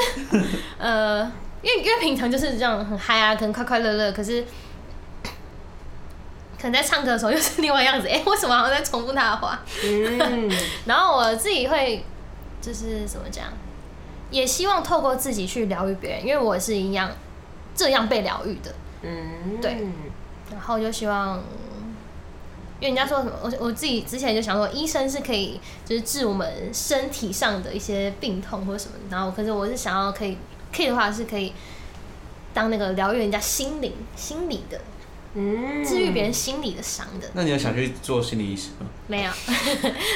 [0.77, 1.19] 呃，
[1.61, 4.43] 因为因为平常就是这样很嗨啊，可能快快乐乐，可是
[6.59, 8.07] 可能在唱歌的时候又是另外样子。
[8.07, 9.59] 哎、为什么好像在重复他的话？
[9.83, 10.49] 嗯，
[10.85, 12.03] 然后我自己会
[12.61, 13.45] 就是怎么讲，
[14.31, 17.11] 也希望透过自己去疗愈别人，因为我也是一样
[17.75, 18.73] 这样被疗愈的。
[19.01, 19.85] 嗯，对
[20.51, 21.43] 然后就希望，
[22.83, 30.37] 因为人家说什么，我我自己之前就想说，医生是可以就是治我们身体上的一些病痛或者什么，然后可是我是想要可以
[30.75, 31.53] 可以的话是可以
[32.53, 34.81] 当那个疗愈人家心灵心理的，
[35.35, 37.29] 嗯，治愈别人心理的伤的。
[37.31, 38.87] 那你有想去做心理医师吗？
[39.07, 39.31] 没有，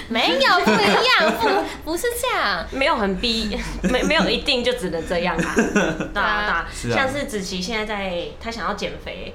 [0.10, 0.76] 没有不一
[1.08, 1.48] 样，不
[1.92, 2.68] 不是这样。
[2.72, 5.54] 没有很逼， 没没有一定就只能这样啊。
[5.56, 9.34] 对啊对啊，是啊像是子琪现在在，他想要减肥，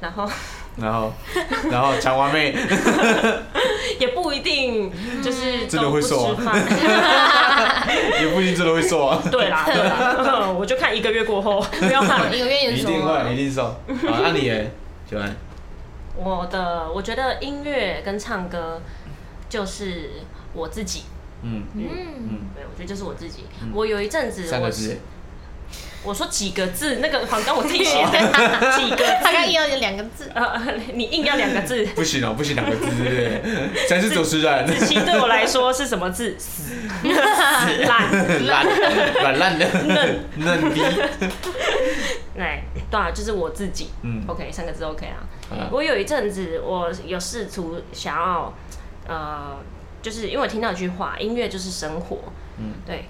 [0.00, 0.26] 然后
[0.76, 1.12] 然后，
[1.70, 2.54] 然后强完妹，
[4.00, 4.90] 也不一定
[5.22, 6.36] 就是真的会瘦啊。
[8.20, 9.22] 也不一定真的会瘦啊。
[9.30, 13.64] 对啦对啦，我就看一个月过后，不要看一个月也说一定会，一定瘦。
[14.08, 14.72] 好，那你耶，
[15.08, 15.34] 喜欢，
[16.16, 18.80] 我的，我觉得音乐跟唱歌
[19.48, 20.10] 就是
[20.54, 21.04] 我自己。
[21.44, 23.44] 嗯嗯，嗯，对，我觉得就是我自己。
[23.74, 24.98] 我有一阵子，我三个字耶，
[26.04, 28.10] 我说几个字，那个好像我自己写的
[28.76, 29.24] 几个字。
[29.24, 30.30] 大概要有两个字。
[30.34, 30.60] 呃，
[30.94, 33.44] 你硬要两个字，不行哦，不行两个字，对不
[33.74, 33.86] 对？
[33.88, 36.34] 才是主持人，子琪对我来说是什么字？
[36.38, 36.74] 死
[37.84, 38.46] 烂。
[38.46, 38.66] 烂
[39.20, 40.80] 软烂的嫩嫩逼。
[42.34, 43.90] 对，对啊，就是我自己。
[44.02, 45.22] 嗯 OK，三个字 OK 啊。
[45.50, 48.52] 啊我有一阵子，我有试图想要，
[49.06, 49.56] 呃，
[50.00, 52.18] 就是因为我听到一句话，音乐就是生活。
[52.58, 53.04] 嗯，对，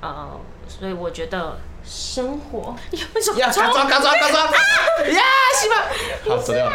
[0.00, 2.74] 呃，所以我觉得生活。
[3.14, 4.40] 为什么呀，嘎抓嘎抓嘎抓！
[4.42, 4.50] 呀，
[5.60, 5.74] 西吧。
[6.28, 6.70] 好，走掉。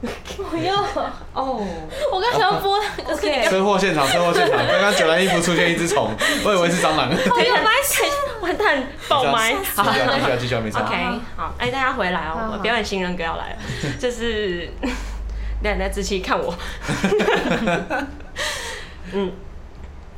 [0.00, 0.72] 我又
[1.32, 1.66] 哦，
[2.12, 2.78] 我刚想要播
[3.10, 6.08] OK 车祸现场，车祸现场， 刚刚九兰衣服出现一只虫，
[6.44, 7.10] 我以为是蟑螂。
[7.10, 7.54] 等一下，
[8.40, 9.56] 完蛋，爆麦。
[9.74, 9.82] 好。
[10.38, 10.78] 继续啊，继续。
[10.78, 13.56] OK，好，哎，大家回来哦，表演新人格要来了，
[13.98, 14.70] 就是，
[15.60, 16.54] 等下仔细看我，
[19.12, 19.32] 嗯，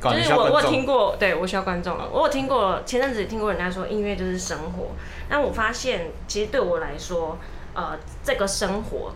[0.01, 0.69] 就是我我有。
[0.69, 2.09] 听过，对我需要观众了。
[2.11, 4.87] 我有听过，前阵子听过人家说音乐就是生活，
[5.29, 7.37] 但我发现其实对我来说，
[7.73, 9.11] 呃，这个生活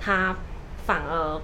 [0.00, 0.36] 它
[0.86, 1.40] 反而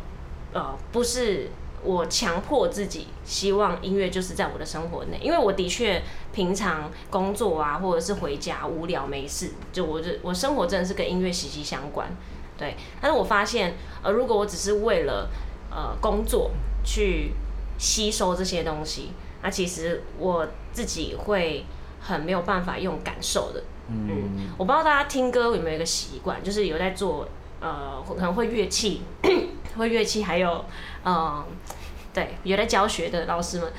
[0.53, 1.51] 呃不是
[1.83, 6.01] 我强迫自己希望音乐就是在我的生活内，因为我的确
[6.33, 12.09] 平常工作啊，或者是回家无聊没事，就我这我生活真的是跟音乐息息相关。
[12.57, 15.29] 对，但是我发现，呃，如果我只是为了
[15.71, 16.53] 呃工作
[16.85, 17.33] 去
[17.79, 19.11] 吸收这些东西，
[19.43, 21.65] 那其实我自己会
[22.01, 23.63] 很没有办法用感受的。
[23.89, 27.29] 嗯，我不知道大家听歌有没有一个习惯，就是有在做
[27.61, 29.03] 呃，可能会乐器，
[29.77, 30.65] 会乐器，还有
[31.03, 31.45] 呃，
[32.13, 33.71] 对，有在教学的老师们，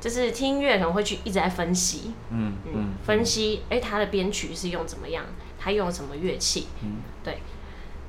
[0.00, 5.24] 就是听音乐可能会去一直在分析，嗯嗯嗯，，分析，哎、他的编曲是用怎么样，
[5.58, 6.96] 他用什么乐器，嗯。
[7.22, 7.38] 对，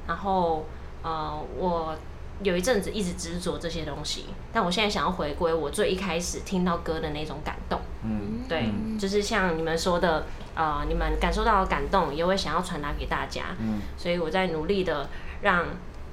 [0.07, 0.65] 然后
[1.03, 1.95] 呃，我
[2.43, 8.43] 有一阵子一直执着这些东西，但我现在想要回归我最一开始听到歌的那种感动，嗯。
[8.47, 8.99] 对，嗯。
[8.99, 13.81] 就是像你们说的，呃，你们感受到的感动，也会想要传达给大家，嗯。
[13.97, 15.09] 所以我在努力的
[15.41, 15.65] 让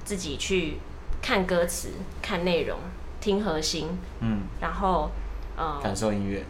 [0.05, 0.77] 自己去
[1.21, 1.89] 看歌词、
[2.21, 2.79] 看内容、
[3.19, 3.89] 听核心，
[4.21, 5.11] 嗯，然后
[5.57, 6.45] 呃，感受音乐，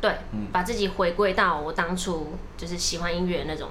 [0.00, 0.48] 对，嗯。
[0.52, 3.70] 把自己回归到我当初就是喜欢音乐的那种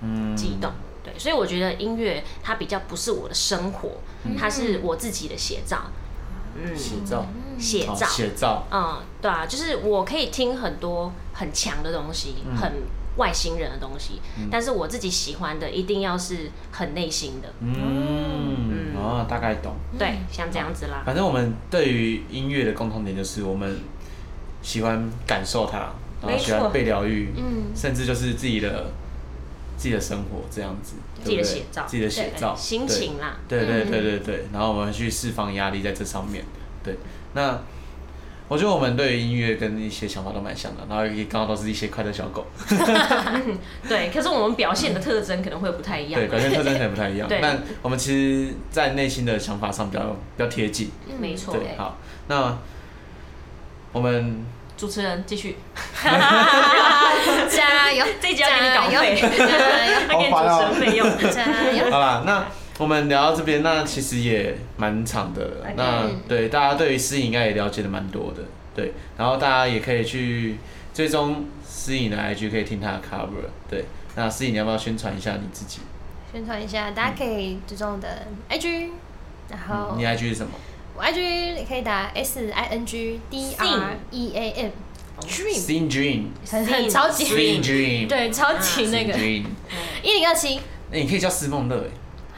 [0.00, 0.72] 嗯，悸动。
[1.04, 3.90] 对，所以我觉得音乐它比较不是我的生活，
[4.38, 5.82] 它是我自己的写照。
[6.54, 7.26] 嗯，写照，好
[7.58, 8.06] 写照。
[8.06, 12.72] 写照，嗯，对啊，就是我可以听很多很强的东西，嗯很
[13.16, 17.48] 外星人的东西，但是我自己喜欢的一定要是很内心的。
[17.60, 19.74] 嗯，哦，大概懂。
[19.98, 21.02] 对，像这样子啦。
[21.06, 23.80] 反正我们对于音乐的共同点就是我们
[24.60, 25.90] 喜欢感受它，
[26.20, 28.90] 然后喜欢被疗愈，嗯甚至就是自己的
[29.82, 33.38] 自己的生活这样子，自己的写照自己的写照，心情啦。
[33.48, 36.44] 对对对嗯对对，然后我们去释放压力在这上面。
[36.84, 36.96] 对，
[37.34, 37.58] 那
[38.46, 42.46] 我觉得我们对于音乐跟一些想法都蛮像的，然后也刚好都是一些快乐小狗，
[43.88, 46.28] 对，可是我们表现的特征可能会不太一样对，。
[46.28, 47.26] 表现特征可能不太一样。
[47.28, 48.12] 对但我们其
[48.46, 50.92] 实，在内心的想法上比较比较贴近。
[51.08, 51.52] 嗯没错。
[51.56, 52.56] 对，好，那
[53.92, 54.44] 我们
[54.82, 55.54] 主持人继续，
[56.02, 58.04] 加油！
[58.20, 59.28] 这一集要给你稿费，加
[59.86, 60.00] 油！
[60.08, 61.06] 他给你主持人费用。
[61.30, 61.88] 加油！
[61.88, 62.44] 好啦，那
[62.80, 65.68] 我们聊到这边，那其实也蛮长的了。
[65.76, 68.42] 那对大家对于诗颖应该也了解的蛮多的，
[68.74, 70.58] 对，然后大家也可以去
[70.92, 73.46] 追踪诗颖的 IG，可以听她的 cover。
[73.70, 73.84] 对，
[74.16, 75.78] 那诗颖你要不要宣传一下你自己？
[76.32, 78.88] 宣传一下，大家可以追踪我的 IG，
[79.48, 80.50] 然后嗯你 IG 是什么？
[80.96, 84.70] 我 IG 你可以打 S I N G D R E A M
[85.20, 86.24] Dream，Sing Dream。
[86.50, 87.24] 很很超级。
[87.24, 88.06] Sing Dream。
[88.08, 89.12] 对，超级那个。
[89.14, 89.44] Sing Dream。
[90.02, 91.90] 一零二七，那你可以叫施梦乐哎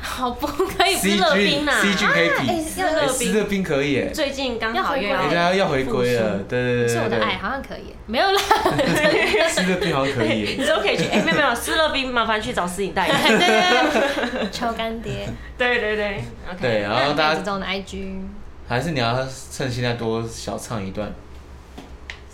[0.06, 1.80] 好不可以，C 乐 Dream 冰啊。
[1.80, 2.48] C Dream 可以比。
[2.50, 3.08] 哎斯要哎，乐冰。
[3.12, 5.34] 斯乐冰可以哎，最近刚好又要回归。
[5.34, 6.88] 人家要回归了，对对对对对。
[6.88, 8.42] 是我的爱，好像可以，没有啦，
[8.76, 10.28] 对， 斯乐冰好像可以。
[10.44, 10.64] 你耶。
[10.64, 13.16] 之后可以去，哎，没有没有，斯乐冰麻烦去找思颖代言。
[13.16, 15.26] 对对对， 抽干爹，
[15.56, 16.60] 对对对，OK。
[16.60, 18.20] 对，然后大家追踪我的 IG，
[18.66, 19.14] 还是你要
[19.52, 21.12] 趁现在多小唱一段，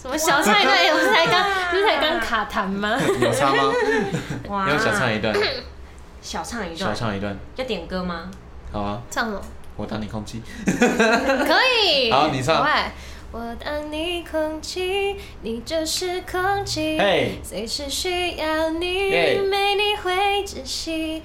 [0.00, 2.98] 什么小菜段，我是才刚，不是才刚卡痰吗？
[3.20, 3.64] 有唱吗？
[4.48, 5.34] 哇你要小唱一段，
[6.22, 8.30] 小唱一段小，唱一段，要点歌吗？
[8.72, 9.42] 好啊，唱什么？
[9.76, 10.40] 我当你空气。
[10.66, 12.10] 可以。
[12.12, 12.64] 好你唱
[13.32, 21.22] 我当你空气，你就是空气嘿随时需要你耶没你会窒息。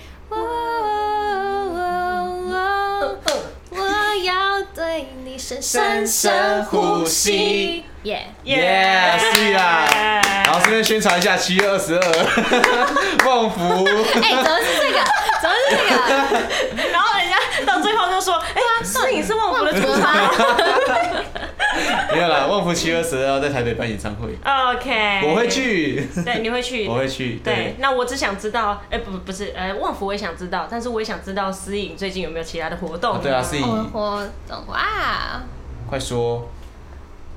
[5.48, 7.86] 深深深呼吸。
[8.02, 8.26] 耶！
[8.46, 9.86] 耶，是啊。
[10.44, 12.02] 然后顺便宣传一下，七月二十二，
[13.24, 13.60] 梦福。
[14.22, 15.00] 哎，怎么是这个？
[15.44, 15.94] 怎么是这个？
[16.92, 20.16] 然后人家到最后就说，哎，思颖是旺福的主唱。
[22.16, 25.48] 没有啦，旺福七月二十二要在台北办演唱会， OK，我会。
[25.48, 26.88] 去，对，你会去。
[26.88, 27.40] 我会去。
[27.44, 35.44] 对对，，那我只想知道，哎、不不是，呃，旺福我也想知道，但是我也想知道思颖最近有没有其他的活动、哦对啊思颖我活动啊！
[35.90, 36.50] 快说，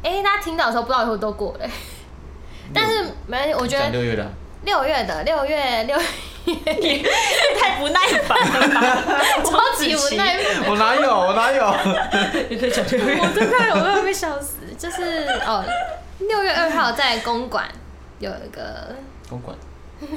[0.02, 1.68] 哎，大家听到的时候不知道会都过了，
[2.74, 4.30] 但是没关系，我觉得六月的啊，
[4.64, 6.04] 六月的六月六月。
[7.60, 9.04] 太不耐烦了吧，
[9.44, 11.74] 超级无奈，我哪有，我哪有？
[12.48, 14.57] 你可以讲我真的我会被笑死。
[14.78, 15.64] 就是哦，
[16.20, 17.66] 六月二号在公馆
[18.20, 18.94] 有一个，
[19.28, 19.56] 公馆，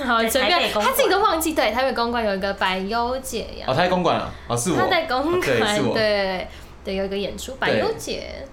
[0.06, 6.48] 好在随便，台北他自己都忘记，对，台北公馆有一个百优解哦，阳，他在公馆啊，哦是我，他在公哦对馆是，我，对
[6.86, 8.46] 对，有一个演出，百优解，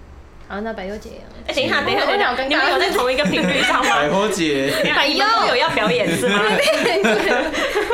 [0.47, 3.95] 好，那百优解阳，哎、等一下，等一下，等一下，我好尴尬你们有在同一个频率上吗？
[3.97, 6.41] 百优姐，百优有要表演是吗？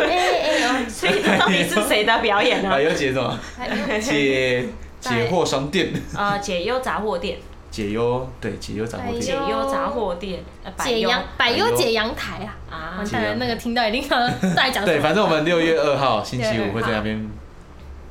[0.08, 2.70] 哎哎，所以到底是谁的表演呢？
[2.70, 2.82] 百？
[2.82, 3.38] 优姐什么？
[3.60, 4.66] 百优解
[5.02, 7.38] 解惑商店，啊，解忧杂货店，
[7.76, 10.42] 解忧对解忧杂货解店，忧杂货店，
[10.82, 12.96] 解阳，百百优优解阳台啊，啊。
[13.00, 17.30] 完，蛋了，那个听到一定要在讲什对，反正我们六月二号星期五会在那边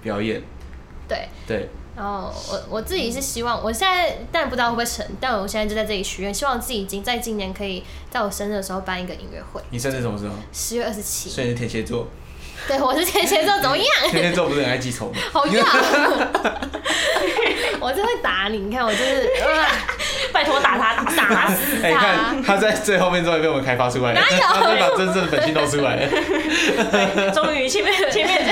[0.03, 0.43] 表演，
[1.09, 1.27] 对。
[1.47, 10.35] 对，然后我我自己是希望，我现在但不知道会不会成，但我现在就在这里许愿，希望自己已经在今年可以在我生日的时候办一个音乐会，你生日什么时候？
[10.53, 11.31] 十月二十七。
[11.31, 12.07] 所以你是天蝎座，
[12.69, 13.87] 对，我是天蝎座，怎么样？
[14.11, 15.19] 天蝎座不是很爱记仇吗？
[15.33, 15.65] 好样！
[17.85, 19.29] 我真会打你，你看我就是，
[20.33, 21.97] 拜托打他，打死哎、你！
[21.97, 26.09] 看他在最后面终于被我们开发出来了，哪有他把真正的本性露出来了。
[26.09, 28.43] 对，终于前面前面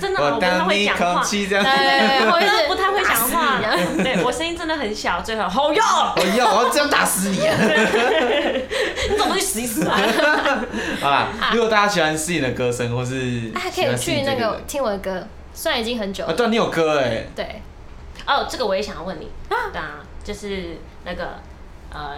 [0.00, 3.60] 真的 我不太当你会讲话，空气这样，对，或者是真的不太会讲话。
[4.02, 5.82] 对我声音真的很小，最后好哟，
[6.16, 7.54] 我要我要这样打死你、啊！
[9.10, 9.96] 你怎么去死一死啊？
[11.00, 17.62] 好啦，如果大家喜欢思颖的歌声，或是还可以去那个听我的歌，虽然已经很久啊，了，对啊，你有歌哎，对，
[18.26, 21.38] 哦，这个我也想要问你，对啊，就是那个
[21.90, 22.16] 呃，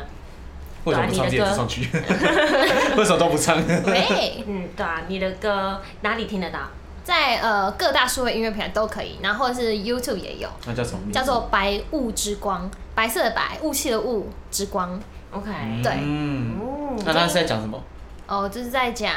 [0.85, 1.89] 为什么不唱自己的歌上去？
[2.97, 3.57] 为什么都不唱？
[3.87, 6.61] 喂，嗯，对啊，你的歌哪里听得到？
[7.05, 11.13] 在呃各大数位音乐平台都可以，然后是 YouTube 也有，那叫什么名字？
[11.19, 15.01] 叫做白雾之光，白色的白，雾气的雾之光。
[15.31, 15.51] OK，
[15.83, 17.83] 对嗯，哦，那他是在讲什么？
[18.27, 19.13] 哦，就是在讲，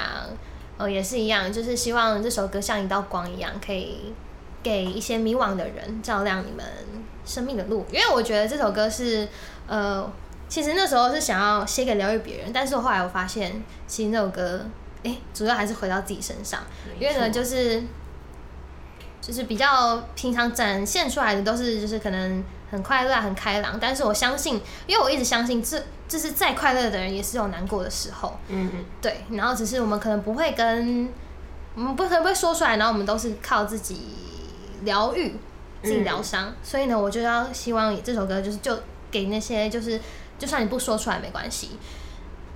[0.77, 4.13] 呃，也是一样，就是希望这首歌像一道光一样，可以
[4.63, 6.65] 给一些迷惘的人照亮你们
[7.25, 7.85] 生命的路。
[7.91, 9.27] 因为我觉得这首歌是，
[9.67, 10.11] 呃，
[10.47, 14.65] 其实那时候是想要写给疗愈别人，但是我后来我发现，其实那首歌，
[15.03, 16.61] 哎、主要还是回到自己身上，
[16.99, 17.81] 因为呢，就是
[19.21, 28.37] 就是比较平常展现出来的都是就是可能很快乐、啊、很开朗，但是我相信，因为我一直相信这，就是再快乐的人也是有难过的时候。
[28.47, 31.09] 嗯嗯，对，然后只是我们可能不会跟，
[31.75, 34.01] 我们不可能不会说出来，然后我们都是靠自己
[34.83, 35.33] 疗愈、
[35.83, 38.77] 自己疗伤，所以呢，我就要希望这首歌就是就
[39.09, 39.99] 给那些就是，
[40.37, 41.77] 就算你不说出来没关系，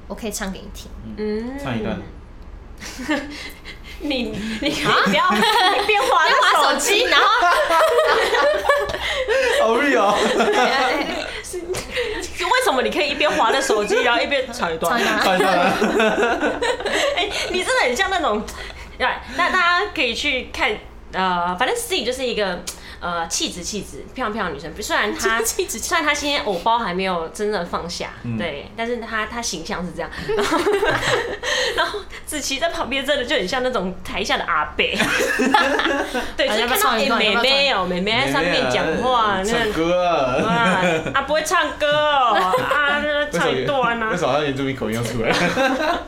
[0.08, 0.90] 我可以唱给你听。
[1.18, 1.58] 嗯。
[1.62, 2.00] 唱一段。
[4.02, 7.26] 你你可以 不要一边滑 边滑手机，然后
[9.62, 10.14] 好 real，
[11.54, 15.02] 为什么你可以一边滑着手机，然后一边唱一段？
[17.50, 18.44] 你真的很像那种，
[18.98, 19.08] 对，
[19.38, 20.78] 那大家可以去看，
[21.16, 22.60] 呃，反正 C 就是一个。
[23.02, 24.72] 呃，气质气质，漂亮漂亮女生。
[24.82, 30.10] 虽然她 气质虽然她今天偶包还没有真的放下，嗯对，但是她她形象是这样。
[30.36, 30.58] 然后
[31.76, 34.84] 然后子琪在旁边真的就很像那种台下的阿伯，
[36.36, 40.42] 对，就是看到哎唱一段妹妹哦，妹妹在上面讲话，那唱歌啊！
[40.50, 40.82] 啊
[41.14, 42.34] 啊不会唱歌哦，
[42.74, 46.06] 啊唱一段啊为，什么好像原住民口音又出来了？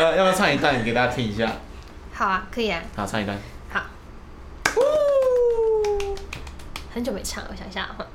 [0.00, 1.50] 要要不要唱一段给大家听一下？
[2.14, 3.36] 好啊，可以啊，好，唱一段。
[4.76, 6.16] 呜。
[6.92, 8.06] 很久没唱了，我想一下啊。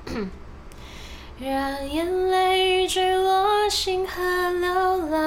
[1.37, 5.19] 让眼泪坠落星河流浪，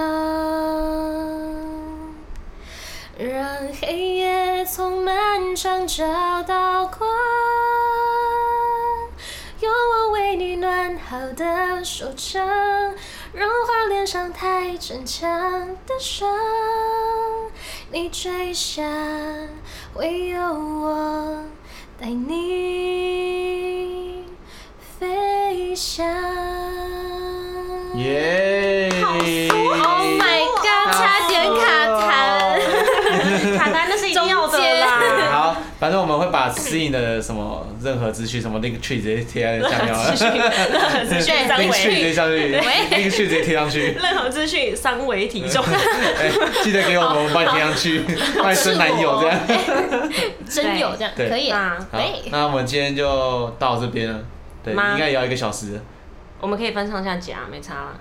[3.18, 7.10] 让黑夜从漫长找到光，
[10.88, 12.42] 你暖好的手掌，
[13.34, 15.30] 融化脸上太逞强
[15.86, 16.26] 的伤。
[17.90, 18.82] 你坠下，
[19.92, 21.44] 会有我
[22.00, 23.04] 带你
[24.98, 26.06] 飞翔。
[27.96, 29.12] 耶！Oh
[30.16, 30.90] my god！
[30.94, 31.60] 差点卡
[32.00, 32.08] 痰。
[33.58, 34.58] 卡痰那是一定要的
[35.78, 43.92] 反正我们会把适应的什么任何资讯，什么 link tree 直接贴在下面 资讯，任何资讯三，link tree 直上去，link tree 直接贴上去。
[43.92, 45.62] 任何资讯三维体重。
[46.18, 46.30] 哎，
[46.64, 48.02] 记得给我们，我们帮你贴上去，
[48.42, 49.38] 帮你生男友这样。
[50.50, 52.28] 真有这样对可以啊好可以，。
[52.32, 54.20] 那我们今天就到这边了。
[54.64, 55.80] 对，吗应该也要一个小时了。
[56.40, 57.94] 我们可以分上下集啊，没差啦。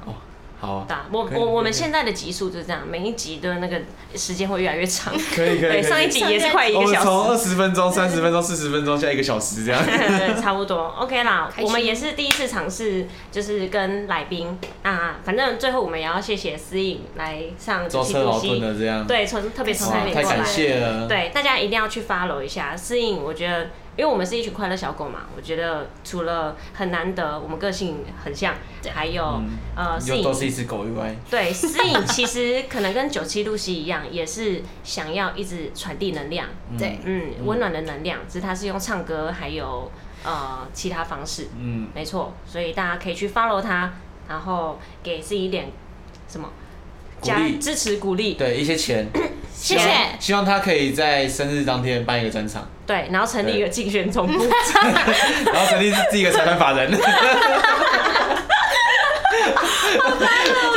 [0.60, 3.80] 好我我我们现在的集数就是这样，每一集的那个
[4.16, 5.14] 时间会越来越长。
[5.36, 7.06] 可以可以对，上一集也是快一个小时。
[7.06, 9.80] 从二十分钟、三十分钟、四十分钟，现在一个小时这样。
[9.86, 11.48] 对，差不多，OK 啦。
[11.62, 19.06] 我们也是第一次尝试，就是跟来宾啊，反正最后我们也要谢谢思颖来上舟主车劳顿期度西，的这样。
[19.06, 20.46] 对，从特别从哇台，北过来太感。
[20.46, 21.08] 谢了。
[21.08, 23.24] 对，大家一定要去 follow 一下思颖。
[23.24, 28.54] 我觉得，因为我们是一群快乐小狗嘛，我觉得除了很难得，我们个性很像，
[28.94, 39.92] 还有、嗯呃，思颖又都是一只狗以外，对， 思颖其实可能跟九七露西一样，也是想要一直传递能量，对，嗯，温暖的能量，只是他是用唱歌还有
[40.24, 43.94] 呃其他方式，嗯，没错，所以大家可以去 follow 他，
[44.30, 45.72] 然后给自己一点
[46.28, 46.54] 什么加
[47.20, 47.58] 鼓励。
[47.58, 49.08] 支持鼓励，对，一些钱，
[49.54, 49.90] 谢谢。
[50.20, 54.46] 希望他可以在生日当天办一个专场，对，然后成立一个竞选总部，
[55.54, 56.92] 然后成立自己一个财团法人。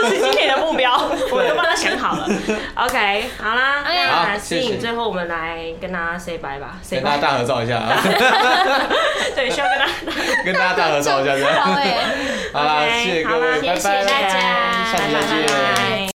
[0.03, 0.97] 这是今年的目标，
[1.30, 2.26] 我都帮他想好了。
[2.74, 3.95] OK，好啦，OK。
[3.95, 4.66] 那好谢谢。
[4.66, 7.76] 思颖最后我们来跟大家 say bye 吧，say 跟大家 bye，大合照一下。
[7.78, 8.01] 啊，
[9.34, 9.93] 对，需要跟大家。
[10.45, 11.34] 跟大家大合照一下。
[11.36, 11.51] 这样。
[12.53, 14.28] 好啦，OK，谢谢各位，拜拜，谢谢大家
[14.91, 15.47] 下期再见。
[15.47, 16.09] 拜拜